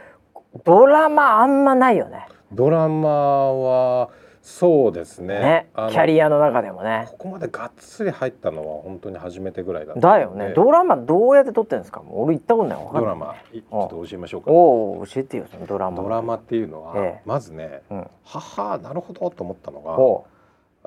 [0.64, 2.28] ドラマあんまないよね。
[2.52, 4.10] ドラマは
[4.40, 7.06] そうですね、ね、キャリアの中でもね。
[7.10, 10.54] ここまでがっつり入ったのは本当に初めてぐらいだだよね。
[10.54, 12.02] ドラマどうやって撮ってるんですか？
[12.08, 12.78] 俺行ったことない。
[12.94, 14.50] ドラマちょっと教えましょうか。
[14.50, 16.02] おお教えてよそのドラマ。
[16.02, 19.98] ドラマっていうのは、ええ、まずね、うん、ははなるほどと思ったのが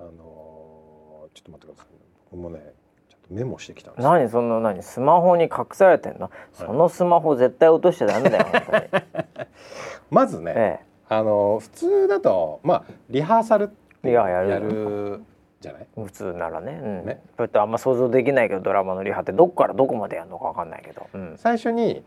[0.02, 1.86] あのちょっと待ってください
[2.32, 2.60] 僕もね
[3.10, 9.04] ちょっとメモしてきたんです何その何スマホに隠されてんの、はい、そのスマホ絶対落としちゃダメだよ本当に。
[10.10, 10.86] まずね、ええ。
[11.10, 13.68] あの普通だとまあリハーサルっ
[14.02, 14.24] てや
[14.60, 15.22] る
[15.60, 15.88] じゃない？
[15.96, 17.22] 普通ならね,、うん、ね。
[17.36, 22.04] それってあんま想像できないけどドラマのリハってどこからどこまでやるのか分かんないけど、うん、最初に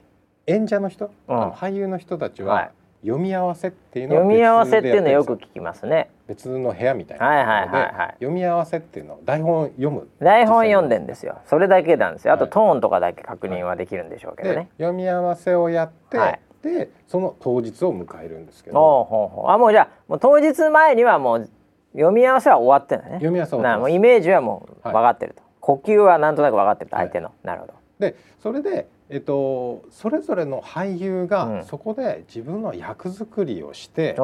[0.47, 2.71] 演者の人、うん、俳優の人たちは、
[3.03, 10.09] 読み合わせっていうの読み合わせっていうのよく聞きますね別の部屋みたいなはいはいはい、はい、読み合わせっていうの台本読む。
[10.21, 11.39] 台本読んでんですよ。
[11.47, 12.35] それだけなんですよ。
[12.35, 18.79] あとトーンとかだけ確認はできるんでしょうけどね、はい、読み合わせをやって、はい、でその当日を迎えるんですけど。
[18.79, 19.51] ほうほうほう。
[19.51, 21.49] あもうじゃあもう当日前にはもう
[21.93, 23.13] 読み合わせは終わってんだね。
[23.17, 27.75] 読み合わせはもうイメージはもう分かってると、はい、呼吸はなんとなく分かってると相手の、はい、なるほど。
[27.99, 34.17] でそれでえっと、それぞれの俳優がそこで自分の役作りをして、うん、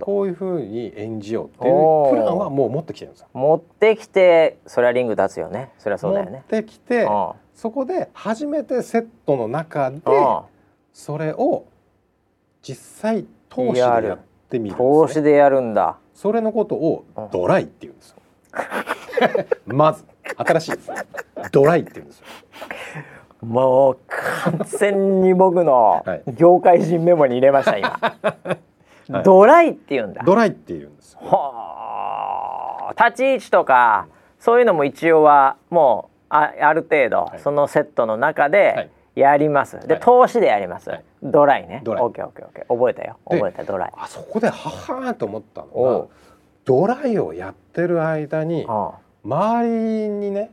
[0.00, 3.28] こういうふうに演じようっていうプランはもう持ってきてるんですよ。
[3.32, 5.72] 持ってきてそれはリング立つよね。
[5.78, 6.32] それはそうだよね。
[6.32, 7.08] 持ってきて
[7.54, 10.00] そこで初めてセットの中で
[10.92, 11.64] それを
[12.60, 14.18] 実際投資でやっ
[14.50, 15.96] てみるんです、ね、投資でやるんだ。
[16.12, 18.16] それのことをドライって言うんですよ。
[19.64, 20.04] まず
[20.36, 20.90] 新しいです。
[21.50, 22.26] ドライって言うんですよ
[23.44, 26.04] もう完全に僕の
[26.36, 30.22] 業界人メモに入れました今、 はい、ドライって言うんだ。
[30.24, 33.04] ドライって言うんですはあ。
[33.04, 34.06] 立ち位置とか
[34.38, 40.90] そういうのも一応はもうあある程度、そのセットの中でやります、で、投資でやります、
[41.22, 41.80] ドライね。
[41.84, 42.02] ドライ。
[42.02, 42.74] オッケーオッケーオッケー。
[42.76, 43.16] 覚えたよ。
[43.28, 43.92] 覚えたドライ。
[43.96, 46.06] あそこでははと思ったのは
[46.64, 48.66] ドライをやってる間に
[49.24, 50.50] 周りにね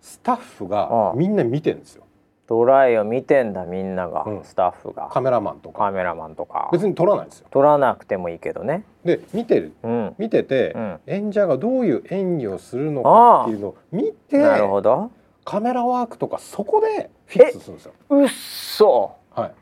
[0.00, 2.05] スタッフがみんな見てるんですよ
[2.48, 5.08] ドライを見てんだみんなが、うん、スタッフが。
[5.12, 5.78] カメラマンとか。
[5.78, 6.68] カメラマンとか。
[6.72, 7.48] 別に撮らないですよ。
[7.50, 8.84] 撮らなくてもいいけどね。
[9.04, 15.10] で見てる、うん、見てて、うん、演者がどういう演技をするのかっていうのを見てなるほど。
[15.44, 17.92] カメラワークとかそこでフィックスするんですよ。
[18.10, 19.52] うっそはい。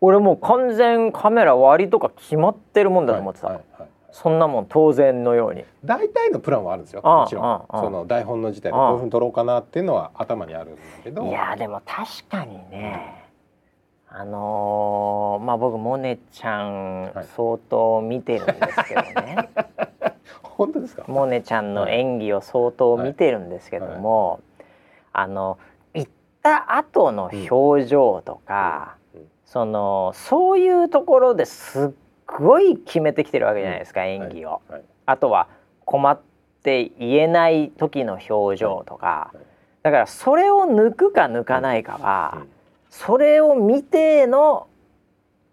[0.00, 5.66] 俺もう完全カメラ割りとか決まってるもんだと思ってた、はいはいはいそんなもん当然のように。
[5.84, 7.02] 大体のプランはあるんですよ。
[7.02, 7.66] もちろん。
[7.70, 11.26] その台本の時点でこういうふうに撮ろうかなっていうのは頭にあるんだけど。
[11.26, 13.26] いやでも確かにね、
[14.08, 19.50] あのー、まあ僕モネちゃん相当見てるんですけどね、
[20.00, 21.04] はい、本当ですか？
[21.08, 24.38] モネちゃんの演技を相当見てるんですけども、はい。
[24.38, 24.40] はい、
[25.12, 25.58] あの
[25.92, 26.10] 行っ
[26.42, 29.20] た後の表情とか、うん。
[29.20, 31.90] うん、そのそういうところですっ
[32.26, 34.62] ごい決めてきてるわけじゃないですか、うん、演技を、
[35.06, 35.48] あとは
[35.84, 36.20] 困っ
[36.62, 39.38] て言えない時の表情とか、はい、
[39.82, 42.44] だからそれを抜くか抜かないかは、
[42.90, 44.66] それを見ての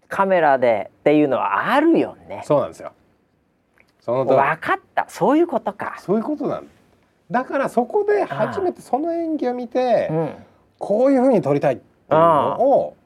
[0.08, 2.42] カメラでっていうのはあるよね。
[2.44, 2.92] そうなんですよ。
[4.00, 5.06] その分かった。
[5.08, 5.96] そういうことか。
[5.98, 6.68] そういうことなん。
[7.30, 10.30] だからそこで初めてその演技を見て、うん、
[10.78, 12.96] こういうふうに撮りたいっていうのを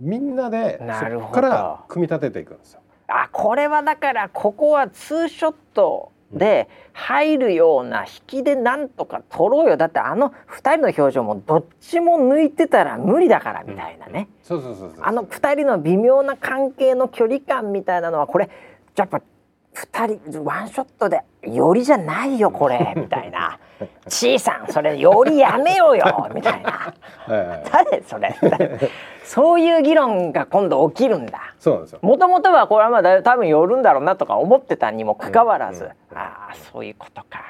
[0.00, 2.80] みんなでそこから組み立てていくんですよ。
[3.08, 9.76] あこれはだからここはツーショットで入るような引きでなんとか撮ろうよ。
[9.76, 14.28] だってあの2人の表情もどっちも抜いてたら無理だからみたいなね。
[15.00, 18.50] あの2人の微妙な関係の距離感みたいなのはこれ
[18.96, 19.20] やっぱ
[19.74, 23.58] 2人ワンショットで「よりじゃないよこれ」みたいな
[24.08, 26.94] 「ちいさんそれよりやめようよ」 みたいな
[27.70, 28.34] 「誰それ」
[29.24, 31.54] そういう議論が今度起きるんだ。
[31.58, 31.98] そうなんですよ。
[32.02, 37.40] もともとはこれはまあ多分寄るんだろうなとか思ってたにもかかわらず、ああそういうことか。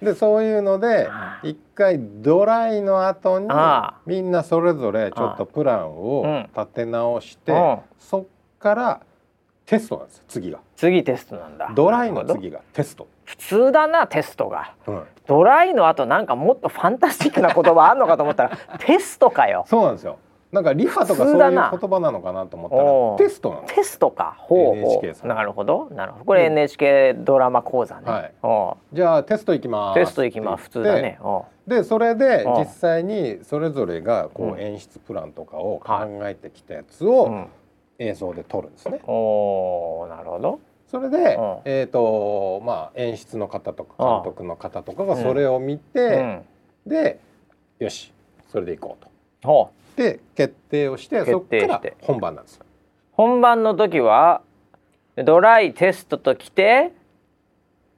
[0.00, 1.08] でそういうので
[1.42, 3.48] 一回ドライの後に
[4.06, 8.24] みんなそれぞれちょっとプランを立て直してそっ
[8.60, 9.00] から
[9.66, 10.60] テストなんです次が。
[10.76, 11.70] 次テストなんだ。
[11.74, 19.64] ドライの次がテスト普通だなテストが、うん、ドライの後なんかもっとファンタスティックな言葉あんのかと思ったら テストかよ。
[19.68, 20.16] そうなんですよ。
[20.50, 23.62] なんかリファとかそういう言葉なのかなと思ったらテストなの。
[23.66, 24.36] テストか。
[24.38, 25.26] ほうほう。
[25.26, 25.90] なるほど。
[25.90, 26.24] なるほど。
[26.24, 30.00] これ NHK ドラマ講座ね、はい、じゃあテストいきます。
[30.00, 31.20] テストいきます普通だね。
[31.66, 37.48] でそれで実際にそれぞれがこう演出プランとかを考えてきたやつを
[37.98, 39.00] 映像で撮るんですね。
[39.06, 40.60] おなるほど
[40.90, 46.42] それで、えっ、とまあ演出の方とか監督の方とかがそれを見て、
[46.86, 47.20] で
[47.78, 48.12] よし
[48.50, 49.04] それでいこう
[49.42, 49.70] と。
[49.96, 52.64] で決定をしてそこから本番なんですよ。
[53.12, 54.42] 本番の時は
[55.16, 56.92] ドライテストときて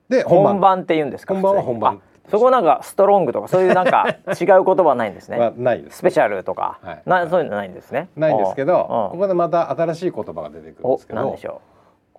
[0.08, 0.80] で本番。
[0.82, 2.02] って言うんですか本番は本番。
[2.28, 4.06] そこなんかストロングとかそういうなんか
[4.40, 5.36] 違う言葉ないんですね。
[5.36, 5.98] まあ、ないです。
[5.98, 8.08] スペシャルとか、はい、なそういうのないんですね。
[8.16, 11.36] ないんですけど、ここでまた新しい言葉が出てくるんですけど、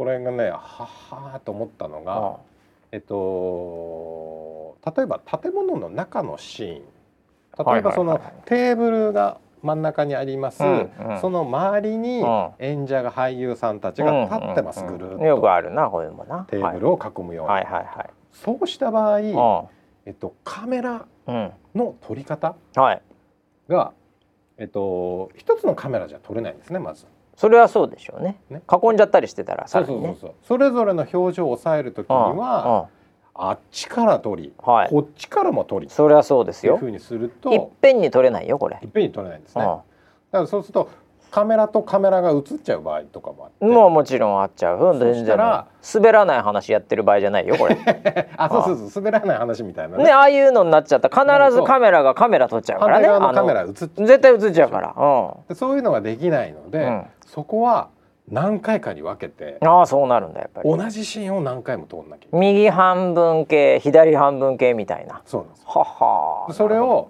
[0.02, 2.40] これがねははと思ったのが、
[2.92, 12.24] えっと例えば建物の中のシーン、例えばそのテーブルが真ん中にあります、うんうん、その周りに
[12.58, 15.24] 演者が俳優さんたちが立ってます、ぐるっと。
[15.24, 16.46] よくあるなこういうのもな。
[16.46, 17.64] テーブルを囲むように、はい。
[17.66, 19.20] はいはい、そうした場合、
[20.08, 21.06] えっと、カメラ
[21.76, 22.56] の撮り方
[23.70, 23.94] が、
[24.58, 27.06] えっと、一つのカメラじゃ撮れないんですねまず。
[27.42, 28.40] それはそうでしょうね。
[28.52, 28.62] ね。
[28.72, 32.88] 囲んじゃったりしてたらさらに、ね、それぞれの表情を抑えるときには、
[33.34, 35.92] あっちから取り、はい、こっちからも取り。
[35.92, 36.76] それはそうですよ。
[36.76, 38.78] いうふうにするといっぺんに取れないよこれ。
[38.80, 39.84] いっぺんに取れないんですね、だか
[40.34, 40.90] らそうすると
[41.32, 43.66] カメラとカメラが映っちゃう場合とかもあって。
[43.66, 45.00] もうもちろんあっちゃう。
[45.00, 45.38] 全然。
[45.38, 47.78] 滑らない話やってる場合じゃないよこれ。
[48.36, 50.04] あそうそうそう滑らない話みたいなね。
[50.04, 53.08] ねああいうのになっちゃったら必ずカメラがカメラ撮っちゃうからね。
[53.08, 54.94] カメラ映っ絶対映っちゃうから、
[55.50, 57.88] うん、そういうのができないので、うん、そこは
[58.30, 60.70] 何回かに分けてああそうなるんだやっぱり。
[60.70, 67.10] 同じシーンを何回も撮んなきゃ右半分系左半分系みたいなそうなんですははそれを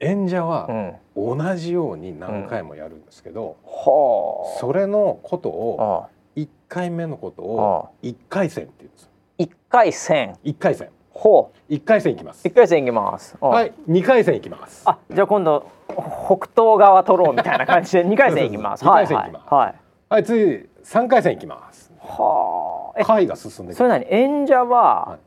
[0.00, 6.06] 演者は同じように何回もやるんですけど、うん、それのことを
[6.36, 10.36] 1回目のことを1回戦って言うんです1回戦。
[10.44, 10.88] 1回戦。
[11.10, 11.72] ほう。
[11.72, 12.46] 1回戦いきます。
[12.46, 13.36] 1回戦いきます。
[13.40, 14.82] はい2回戦いきます。
[14.84, 18.84] あじゃあ今度北東側取ろうみたいな感じで 2回戦いきます。
[18.84, 19.74] 2回戦いきます、はい、
[20.10, 21.90] はい、次3回戦いきます。
[22.00, 23.04] はあ。
[23.04, 25.18] 回が進んでそれなに演者は、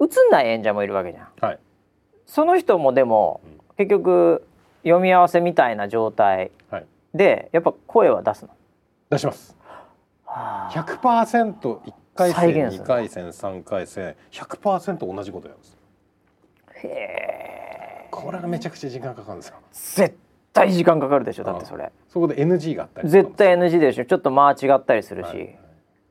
[0.00, 1.28] 映んない演者もいるわけじゃん。
[1.40, 1.58] はい。
[2.26, 3.60] その人もでも、うん。
[3.76, 4.46] 結局
[4.84, 6.52] 読み合わせみたいな状態
[7.12, 8.50] で、やっぱ声は出すの？
[9.10, 9.56] 出します。
[10.26, 15.76] 100%一回戦2回戦3回戦100%同じことやるんです。
[16.84, 18.08] へえ。
[18.10, 19.56] これがめちゃくちゃ時間かかるんですよ。
[19.72, 20.16] 絶
[20.52, 21.90] 対時間かかるでしょだってそれ。
[22.08, 25.26] そこで NG があったり絶対 NG でしょちょっと間違ったりするし。
[25.26, 25.58] はい、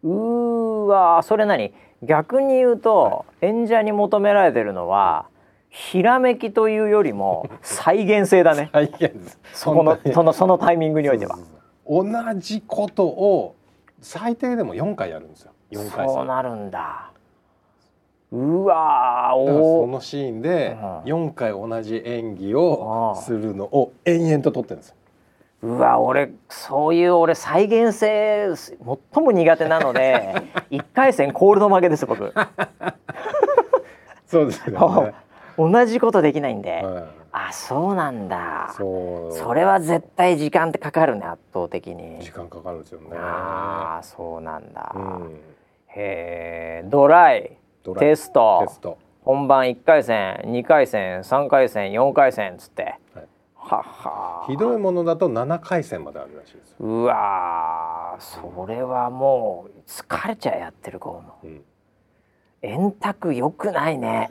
[0.04, 1.74] うわそれ何？
[2.02, 5.28] 逆に言うと、はい、演者に求められてるのは
[5.76, 8.70] ひらめきというよりも再現性だね。
[8.72, 9.12] 再現
[9.54, 11.40] そこのそのそのタイミングにおいては。
[11.90, 12.06] 同
[12.38, 13.56] じことを
[14.00, 15.52] 最低でも4回やるんですよ。
[15.72, 17.10] 4回そうなるんだ。
[18.32, 24.96] うわそのシーンで4回同じ演技をするのを延々と撮ってるんですよ。
[25.64, 30.36] うわ俺そういう俺再現性最も苦手なので
[30.70, 32.32] 1回戦コールド負けです僕。
[34.28, 35.14] そうですよね
[35.58, 38.74] 同じことできないんで、はい、あそうなんだ。
[38.78, 42.22] それは絶対時間ってかかるね圧倒的に。
[42.22, 43.08] 時間かかるんですよね。
[43.14, 45.40] ああそうなんだ、うん、
[45.88, 47.58] へえドライ。
[48.00, 48.98] テスト。
[49.24, 61.62] 本番1回戦2回戦3回戦4回戦っつって、はい、ははひどいものだと7回戦まであるらしいですうわそれはもう疲れちゃうやってる子も、うん、
[62.62, 64.28] 円卓よくないね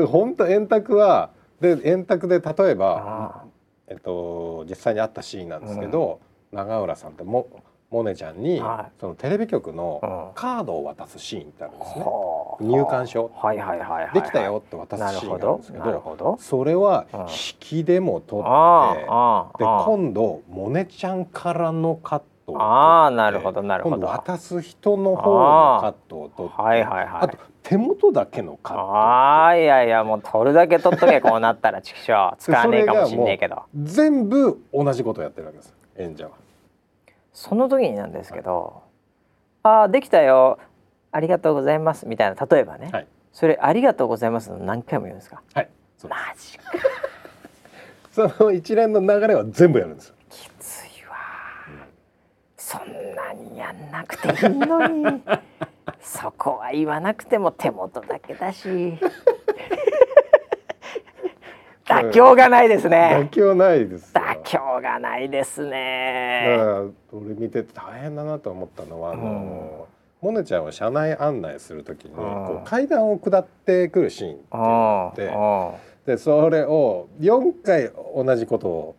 [0.00, 1.30] で本当円卓は
[1.60, 3.44] で円卓で例えば、
[3.88, 6.20] えっと、実際にあったシーンなんですけど、
[6.52, 7.48] うん、永浦さんっても
[7.90, 12.04] モネちゃんに、はい、そのテレビ局のカードを渡すシーンってあるんですね、
[12.60, 17.26] うん、入館証、はいはいはいはい、できたよって渡すシーンなんですけどそれは引
[17.58, 18.50] きでも取って
[19.58, 24.06] で今度モネちゃんからのカットをああなるほどなるほど。
[24.06, 33.62] 渡す人の方のカットを取ってはいはいはい、あと手元だけのカットああいやいやもう取るだけ取っとけ こうなったら畜生使わねえかもしんねえけど。
[33.76, 35.74] 全部同じことやってるわけです。
[35.96, 36.30] 演者は。
[37.32, 38.82] その時になんですけど
[39.62, 40.58] 「はい、ああできたよ。
[41.12, 45.68] ありがとうございます」みたいな例えばね、はい、それ「ありがとうございます」の何回も言うんですかはい
[46.08, 46.64] マジか
[48.12, 50.14] その一連の流れは全部やるんです
[52.68, 52.80] そん
[53.14, 55.22] なにやんなくていいのに。
[56.02, 58.68] そこは言わなくても手元だけだし。
[61.86, 63.20] 妥協がないですね。
[63.22, 66.56] 妥協ないです妥協がないですね。
[66.58, 66.82] だから
[67.14, 69.86] 俺見てて大変だなと思ったのは、あの
[70.20, 78.96] モネちゃんは車内案内するときにこう階段を下ってくるシーンってあってでそれを4回同じことを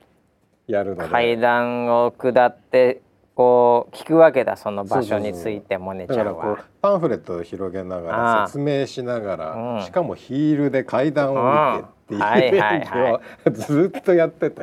[0.66, 1.10] やるので。
[1.10, 3.02] 階段を下って
[3.40, 6.66] こう聞くわけだその場所についてモネちゃんは。
[6.82, 11.78] パンフレットを広げながら説明しながら、うん、しかもヒールで階段を降
[12.10, 13.22] りてっていう演技を
[13.54, 14.62] ずっとやってて、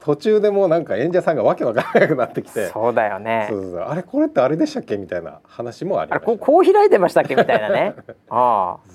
[0.00, 3.46] 途中でもうなんか演者さんがわけわからなくなってきてそうだよね。
[3.48, 6.26] そうそうあれこれってあれでしたっけみたいな話もありました。
[6.26, 7.94] ここう開いてましたっけみたいなね。
[8.28, 8.90] ああ。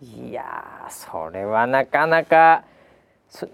[0.00, 0.44] いや
[0.90, 2.62] それはなかなか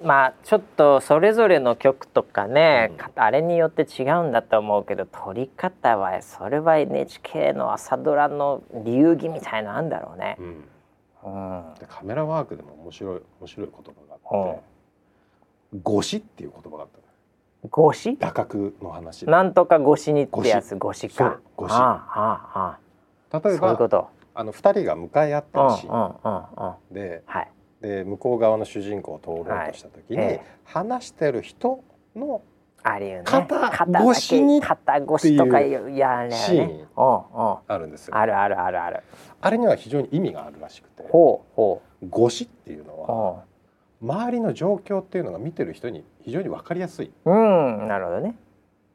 [0.02, 10.64] まあちょっとそれぞれの曲とかね、うん、あれによって違うんだと思うけど撮り方はそれは NHK の朝ドラの流儀みたいななんだろうね、うん。
[11.24, 14.60] うん、でカメラワークでも面白い面白い言葉があって
[15.82, 17.04] 「ごし」っていう言葉があった
[17.70, 21.40] ごし打角の話なんとかごしにってやつごしか。
[21.56, 22.78] ごし、はあは
[23.30, 23.78] あ、例えば
[24.34, 26.94] あの二人が向かい合ってるシーン。
[26.94, 27.48] で、はい、
[27.84, 30.26] で向こう側の主人公を通ろうとした時に、はい。
[30.26, 31.84] え話してる人
[32.16, 32.40] の
[32.82, 33.22] あるよね。
[33.24, 33.70] 肩
[34.10, 35.80] 越しに肩越しとかや
[36.26, 36.30] ね。
[36.30, 36.88] シーン。
[36.96, 38.16] あるんですよ。
[38.16, 39.02] あるあるあるある。
[39.40, 42.06] あれには非常に意味があるらしくてほうほう。
[42.06, 43.44] 越しっていうのは
[44.00, 47.12] 周りの状況っていうのが見てる人に非常に分かりやすい。
[47.26, 48.34] うんなるほどね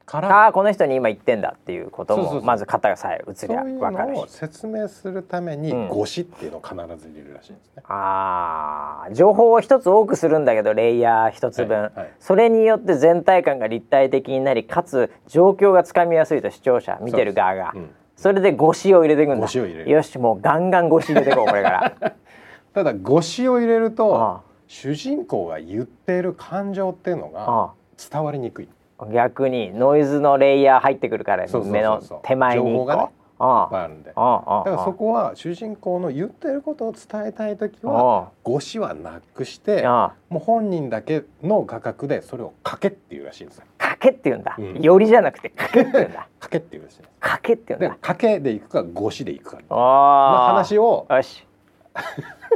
[0.10, 0.48] から。
[0.48, 4.24] あこの人に今言ってんだっていうこともまず肩がさえ映りゃ分かるし。
[4.30, 17.74] 説明するために語詞っていうのを必ず入れるらしいんですね、うん、ああ情報を一つ多くするんだけどレイヤー一つ分、はいはい、それによって全体感が立体的になりかつ状況がつかみやすいと視聴者見てる側が。
[18.16, 19.48] そ,、れで語詞を入れていくんだ。
[19.48, 21.94] よしもうガンガン語詞入れていこうこれから。
[22.74, 27.72] ただ語詞を入れると主人公が言っている感情っていうのが
[28.12, 28.68] 伝わりにくい
[29.14, 33.08] 逆にノイズのレイヤー入ってくるから目の手前に情報がね
[33.40, 34.10] あるんで。
[34.10, 43.64] だからそこは主人公の言ってることを伝えたい時は語詞はなくしてもう本人だけの画角でそれをかけっていうらしいんですよ。
[43.78, 46.28] かけって言うんだ、うん、よりじゃなくてかけって言うんだ。
[46.40, 47.98] かけっていうらしいかけって言うんだ。
[48.02, 51.48] かけでいくか語詞でいくかの話をよし。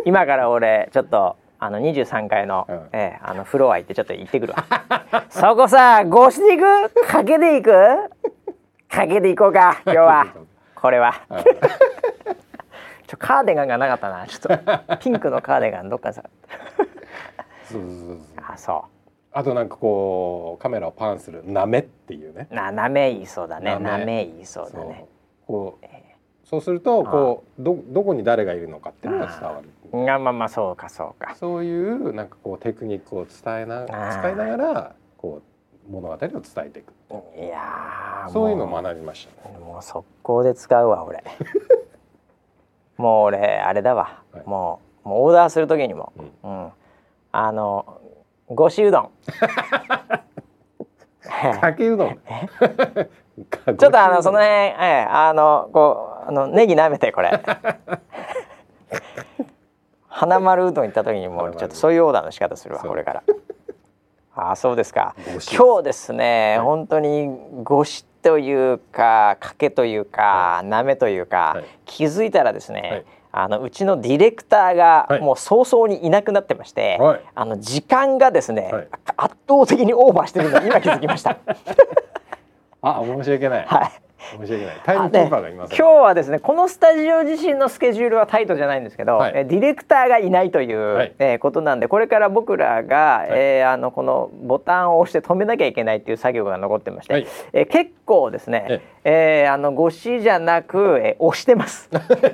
[0.05, 4.65] 今から俺ちょっとあの23階の、うん、えー、あのフロア行ってちょっと行ってくるわ。
[5.31, 7.71] そこさ合しで行くかけで行く？
[8.89, 10.27] かけで行こうか今日は。
[10.75, 11.13] これは。
[13.07, 14.27] ちょカーディガンがなかったな。
[14.27, 14.59] ちょっ
[14.89, 16.23] とピンクのカーディガンどっかさ。
[17.63, 18.81] そうそうそうあそう。
[19.31, 22.49] あとなんかこうカメラをパンするなめっていうね。
[22.51, 23.79] ななめ言いそうだね。
[23.79, 24.25] なめ。
[24.25, 25.05] 言いそうだね。
[25.47, 31.35] こう、えー、そうするとこうどどこに誰がいるのかっていうのが伝わるがまあまあそうかそうか。
[31.35, 35.41] そういうなんかこうテクニックを伝えな使いながらこ
[35.87, 36.93] う物語を伝えていく
[37.37, 39.57] いやそういうのを学びましたね。
[39.59, 41.23] もう速攻で使うわ俺。
[42.97, 46.13] もう俺あれだわ、はい、もうもうオーダーする時にも、
[46.43, 46.71] うん、うん、
[47.31, 47.99] あの
[48.49, 49.11] ごしうどん。
[51.59, 52.19] かけ うどん。
[53.77, 57.43] ちょっとあのその辺ええあのこうあのネギ舐めてこれ
[60.23, 63.23] 花丸うどん行った時にもちょっとそういうオーダーの仕方するわこれから。
[64.35, 65.15] あそうですか。
[65.53, 67.29] 今日ですね、はい、本当に
[67.63, 70.21] ごしというかかけというか、
[70.59, 76.97] はい、なめというか、はい、気づいたらですね、はい、あのうちのディレクターがもう早々にいなくなってまして、
[77.35, 78.71] あの時間がですね、
[79.17, 81.37] 圧倒的にオーバーしてるの今気づきました。
[82.81, 83.65] あ申し訳ない。
[83.65, 83.91] はい
[84.39, 84.81] 申し訳ない。
[84.83, 99.45] タイムキーパーがいます、今日はですねこのスタジオ自身のスケジュールはタイトじゃないんですけど、はい、えディレクターがいないという、はい、えー、ことなんでこれから僕らが、はい、えー、あのこのボタンを押して止めなきゃいけないっていう作業が残ってまして、はい、えー、結構ですね、ええ。
[99.47, 101.89] ー、あのごしじゃなく、えー、押してます。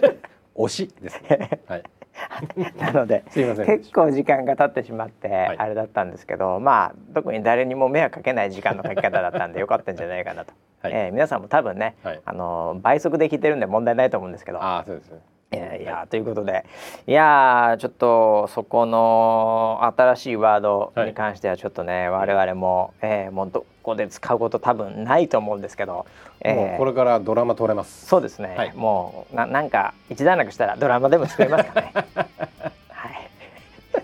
[0.56, 1.60] 押しですね。
[1.68, 1.84] はい。
[2.80, 10.54] なので結構時間が経ってしまってあれだったんですけど、はい、まあ特に誰にも迷惑かけない時間の書き方だったんで よかったんじゃないかなと。
[10.82, 14.60] はい、えー、皆さんも多分ね、はい、あの倍速で聞いてるんで問題ないと思うんですけど。
[14.62, 15.20] あそうですね。
[15.52, 16.64] いやいやということで
[17.08, 26.06] いやちょっとそこの新しいワードに関してはちょっとね、はい、我々も、えー、もうどこで使うこと多分ないと思うんですけど、
[26.42, 28.06] えー、もうこれからドラマ撮れます。
[28.06, 31.94] そうですね、はい、もうななんか一段落したらドラマでも作れますかね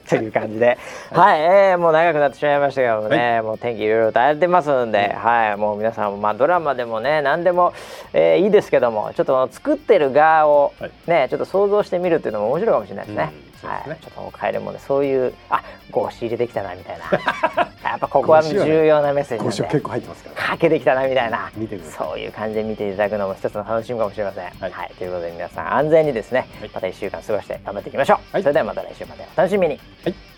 [0.07, 0.77] という感じで、
[1.11, 7.73] はい、えー、もう長くなってしまいましたけどね、はい、もう天気いろいろと荒れてますので、はい、もう皆さんもまあドラマでもね何でも、
[8.13, 10.73] えー、いいですけどもちょっと作ってる側を
[11.07, 13.31] ね、はい、ちょっと想像してみるっていうのも面白いかもしれないですね。
[13.63, 15.61] うん、はい、ちょっとお帰りもねそういうあ
[15.91, 17.65] ご仕入れてきたなみたいな。
[17.95, 20.47] やっぱここは重要なメッセージなんで、結構入ってますから。
[20.49, 21.51] かけてきたなみたいな。
[21.97, 24.43] そういう感じで見ていただくのも一つの楽しみかもしれません。
[24.43, 28.41] はい、はい、ということで皆さん安全にですね、また1週間過ごして頑張っていきましょう。
[28.41, 29.25] それではまた来週まで。
[29.37, 29.79] お楽しみに。
[30.05, 30.34] はい。